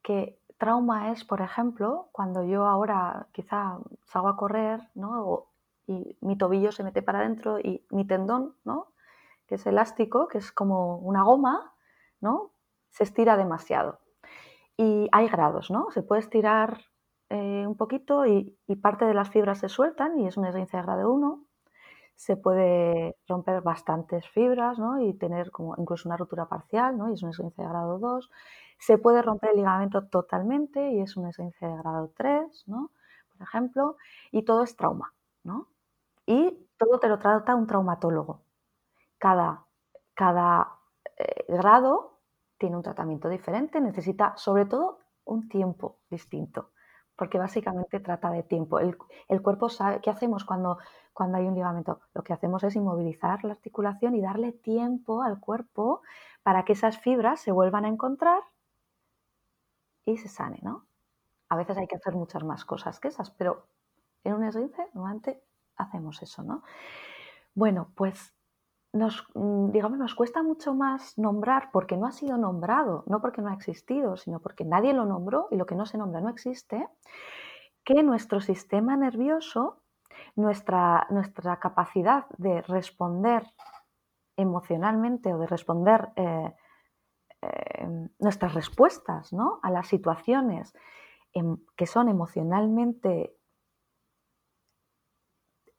[0.01, 5.47] que, trauma es, por ejemplo, cuando yo ahora quizá salgo a correr ¿no?
[5.89, 8.93] Y mi tobillo se mete para adentro y mi tendón, ¿no?
[9.47, 11.73] que es elástico, que es como una goma,
[12.21, 12.51] ¿no?
[12.91, 13.99] se estira demasiado.
[14.77, 15.89] Y hay grados, ¿no?
[15.89, 16.81] Se puede estirar
[17.29, 20.83] eh, un poquito y, parte de las fibras se sueltan y es un esguince de
[20.83, 21.43] grado 1.
[22.15, 25.01] Se puede romper bastantes fibras ¿no?
[25.01, 27.09] y tener como incluso una rotura parcial ¿no?
[27.09, 28.29] y es un esguince de grado 2.
[28.77, 32.91] Se puede romper el ligamento totalmente y es un esguince de grado 3, ¿no?
[33.31, 33.97] por ejemplo,
[34.31, 35.13] y todo es trauma.
[35.43, 35.67] ¿no?
[36.29, 38.43] Y todo te lo trata un traumatólogo.
[39.17, 39.65] Cada,
[40.13, 40.77] cada
[41.17, 42.19] eh, grado
[42.59, 46.69] tiene un tratamiento diferente, necesita sobre todo un tiempo distinto
[47.15, 48.79] porque básicamente trata de tiempo.
[48.79, 48.95] El,
[49.41, 50.77] cuerpo sabe, ¿qué hacemos cuando,
[51.11, 51.99] cuando hay un ligamento?
[52.13, 56.01] Lo que hacemos es inmovilizar la articulación y darle tiempo al cuerpo
[56.43, 58.41] para que esas fibras se vuelvan a encontrar
[60.05, 60.85] y se sane, ¿no?
[61.49, 63.67] A veces hay que hacer muchas más cosas que esas, pero
[64.23, 65.43] en un esguince normalmente
[65.79, 66.63] hacemos eso, ¿no?
[67.55, 68.33] Bueno, pues
[68.93, 73.41] nos, mm, digamos, nos cuesta mucho más nombrar porque no ha sido nombrado, no porque
[73.41, 76.29] no ha existido, sino porque nadie lo nombró y lo que no se nombra no
[76.29, 76.87] existe,
[77.83, 79.81] que nuestro sistema nervioso,
[80.35, 83.43] nuestra, nuestra capacidad de responder
[84.37, 86.55] emocionalmente o de responder eh,
[87.41, 89.59] eh, nuestras respuestas ¿no?
[89.63, 90.73] a las situaciones
[91.75, 93.35] que son emocionalmente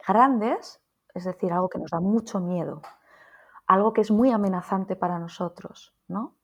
[0.07, 0.83] grandes,
[1.15, 2.83] es decir, algo que nos da mucho miedo,
[3.67, 6.37] algo que es muy amenazante para nosotros, ¿no?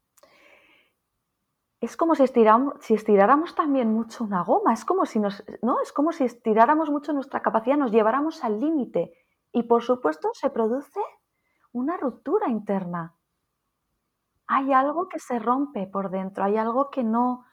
[1.80, 5.80] Es como si, estiramos, si estiráramos también mucho una goma, es como, si nos, ¿no?
[5.80, 9.12] es como si estiráramos mucho nuestra capacidad, nos lleváramos al límite
[9.52, 11.00] y por supuesto se produce
[11.72, 13.14] una ruptura interna.
[14.46, 17.44] Hay algo que se rompe por dentro, hay algo que no,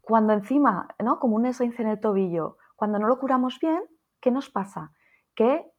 [0.00, 1.20] cuando encima, ¿no?
[1.20, 3.82] como un esguince en el tobillo, cuando no lo curamos bien,
[4.20, 4.92] ¿qué nos pasa?
[5.34, 5.70] Que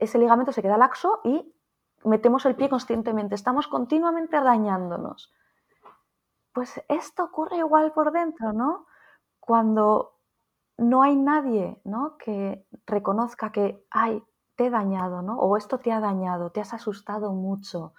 [0.00, 1.52] ese ligamento se queda laxo y
[2.04, 5.32] metemos el pie conscientemente, estamos continuamente dañándonos.
[6.52, 8.86] Pues esto ocurre igual por dentro, ¿no?
[9.40, 10.14] Cuando
[10.78, 12.16] no hay nadie ¿no?
[12.18, 14.22] que reconozca que, ay,
[14.56, 15.38] te he dañado, ¿no?
[15.38, 17.94] O esto te ha dañado, te has asustado mucho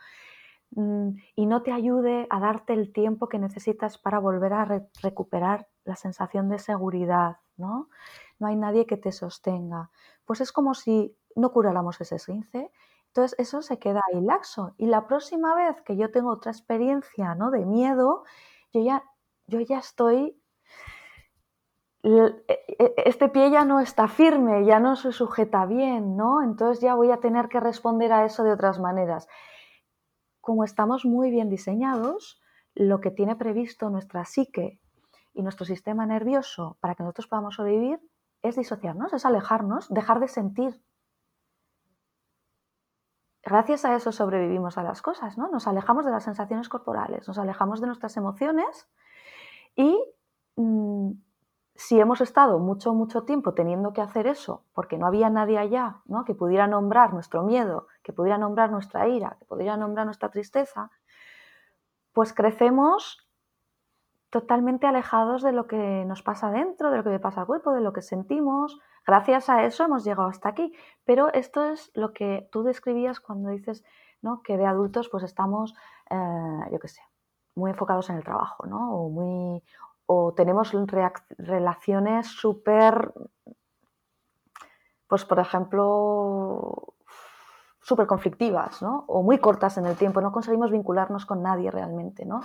[0.71, 5.67] mm, y no te ayude a darte el tiempo que necesitas para volver a recuperar
[5.83, 7.89] la sensación de seguridad, ¿no?
[8.39, 9.89] No hay nadie que te sostenga.
[10.25, 12.71] Pues es como si no curáramos ese esguince,
[13.07, 14.73] entonces eso se queda ahí laxo.
[14.77, 17.49] Y la próxima vez que yo tengo otra experiencia ¿no?
[17.51, 18.23] de miedo,
[18.73, 19.03] yo ya,
[19.47, 20.37] yo ya estoy
[22.05, 26.43] e, e, este pie ya no está firme, ya no se sujeta bien, ¿no?
[26.43, 29.27] Entonces ya voy a tener que responder a eso de otras maneras.
[30.39, 32.39] Como estamos muy bien diseñados,
[32.75, 34.79] lo que tiene previsto nuestra psique
[35.33, 37.99] y nuestro sistema nervioso para que nosotros podamos sobrevivir
[38.47, 40.81] es disociarnos, es alejarnos, dejar de sentir.
[43.43, 45.49] Gracias a eso sobrevivimos a las cosas, ¿no?
[45.49, 48.87] Nos alejamos de las sensaciones corporales, nos alejamos de nuestras emociones
[49.75, 49.97] y
[50.55, 51.11] mm,
[51.75, 56.01] si hemos estado mucho, mucho tiempo teniendo que hacer eso, porque no había nadie allá
[56.05, 56.23] ¿no?
[56.23, 60.89] que pudiera nombrar nuestro miedo, que pudiera nombrar nuestra ira, que pudiera nombrar nuestra tristeza,
[62.13, 63.24] pues crecemos
[64.35, 67.71] totalmente alejados de lo que nos pasa dentro, de lo que le pasa al cuerpo,
[67.71, 68.81] de lo que sentimos.
[69.07, 70.73] Gracias a eso hemos llegado hasta aquí.
[71.05, 73.85] Pero esto es lo que tú describías cuando dices
[74.21, 74.41] ¿no?
[74.43, 75.73] que de adultos pues estamos,
[76.09, 77.01] eh, yo qué sé,
[77.55, 78.93] muy enfocados en el trabajo, ¿no?
[78.93, 79.63] O muy,
[80.05, 80.73] o tenemos
[81.37, 83.13] relaciones súper,
[85.07, 86.93] pues por ejemplo,
[87.79, 89.05] súper conflictivas, ¿no?
[89.07, 92.41] O muy cortas en el tiempo, no conseguimos vincularnos con nadie realmente, ¿no?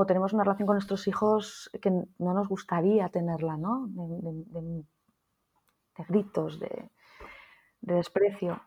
[0.00, 3.88] O tenemos una relación con nuestros hijos que no nos gustaría tenerla, ¿no?
[3.88, 4.84] De,
[6.06, 6.92] gritos, de,
[7.80, 8.62] de desprecio.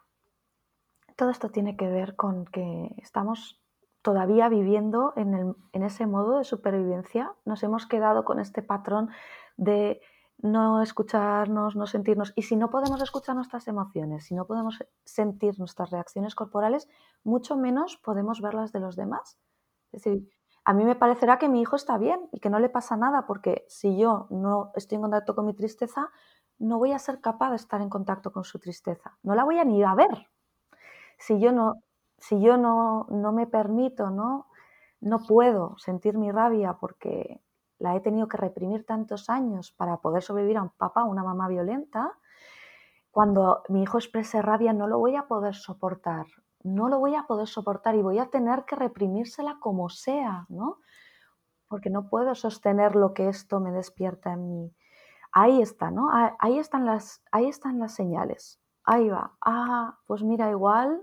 [1.15, 3.61] Todo esto tiene que ver con que estamos
[4.01, 9.09] todavía viviendo en, ese modo de supervivencia, nos hemos quedado con este patrón
[9.55, 10.01] de
[10.37, 12.33] no escucharnos, no sentirnos.
[12.35, 16.89] Y si no podemos escuchar nuestras emociones, si no podemos sentir nuestras reacciones corporales,
[17.23, 19.37] mucho menos podemos ver las de los demás.
[19.93, 20.29] Es decir,
[20.63, 23.25] a mí me parecerá que mi hijo está bien y que no le pasa nada,
[23.25, 26.09] porque si yo no estoy en contacto con mi tristeza,
[26.59, 29.17] no voy a ser capaz de estar en contacto con su tristeza.
[29.23, 30.27] No la voy a ni a ver.
[31.17, 31.81] Si yo no
[32.21, 34.47] si yo no, me permito, ¿no?
[35.01, 37.41] no puedo sentir mi rabia porque
[37.79, 41.23] la he tenido que reprimir tantos años para poder sobrevivir a un papá o una
[41.23, 42.13] mamá violenta,
[43.09, 46.27] cuando mi hijo exprese rabia no lo voy a poder soportar,
[46.63, 50.79] no lo voy a poder soportar y voy a tener que reprimírsela como sea, ¿no?
[51.67, 54.75] Porque no puedo sostener lo que esto me despierta en mí.
[55.31, 56.09] Ahí está, ¿no?
[56.39, 58.59] Ahí están las, ahí están las señales.
[58.83, 59.33] Ahí va.
[59.41, 61.01] Ah, pues mira, igual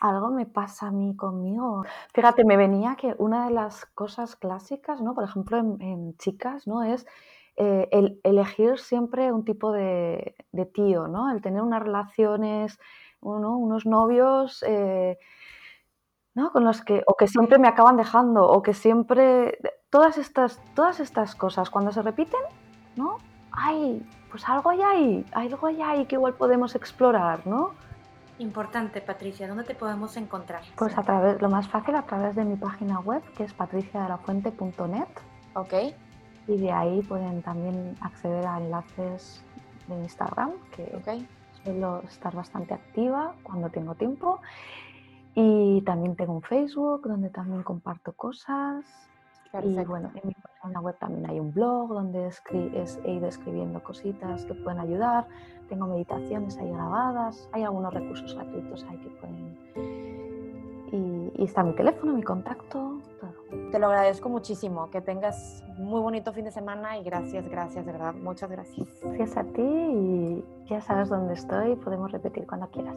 [0.00, 1.84] algo me pasa a mí conmigo.
[2.14, 5.14] Fíjate, me venía que una de las cosas clásicas, ¿no?
[5.14, 6.82] Por ejemplo, en, chicas, ¿no?
[6.82, 7.06] Es
[7.56, 10.36] eh, el elegir siempre un tipo de,
[10.74, 11.30] tío, ¿no?
[11.30, 12.78] El tener unas relaciones,
[13.34, 15.18] unos novios, eh,
[16.34, 16.52] ¿no?
[16.52, 19.58] Con los que, o que siempre me acaban dejando, o que siempre,
[19.90, 22.40] todas estas, todas estas cosas, cuando se repiten,
[22.96, 23.18] ¿no?
[23.50, 27.72] Ay, pues algo hay ahí, algo hay ahí que igual podemos explorar, ¿no?
[28.38, 30.62] Importante, Patricia, ¿dónde te podemos encontrar?
[30.76, 35.08] Pues a través, lo más fácil a través de mi página web, que es patriciadelafuente.net.
[35.54, 35.72] Ok.
[36.46, 39.42] Y de ahí pueden también acceder a enlaces
[39.88, 41.26] de Instagram, que okay.
[41.66, 44.40] Suelo estar bastante activa cuando tengo tiempo.
[45.34, 48.84] Y también tengo un Facebook donde también comparto cosas.
[49.62, 52.30] Y bueno, en mi página web también hay un blog donde
[53.04, 55.26] he ido escribiendo cositas que pueden ayudar.
[55.68, 59.56] Tengo meditaciones ahí grabadas, hay algunos recursos gratuitos ahí que pueden...
[60.92, 62.95] Y, está mi teléfono, mi contacto.
[63.70, 67.92] Te lo agradezco muchísimo, que tengas muy bonito fin de semana y gracias, gracias, de
[67.92, 68.88] verdad, muchas gracias.
[69.02, 72.96] Gracias a ti y ya sabes dónde estoy, podemos repetir cuando quieras.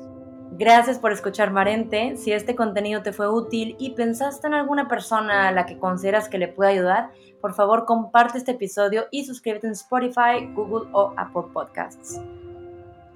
[0.52, 2.18] Gracias por escuchar Marente.
[2.18, 6.28] Si este contenido te fue útil y pensaste en alguna persona a la que consideras
[6.28, 11.14] que le puede ayudar, por favor comparte este episodio y suscríbete en Spotify, Google o
[11.16, 12.20] Apple Podcasts.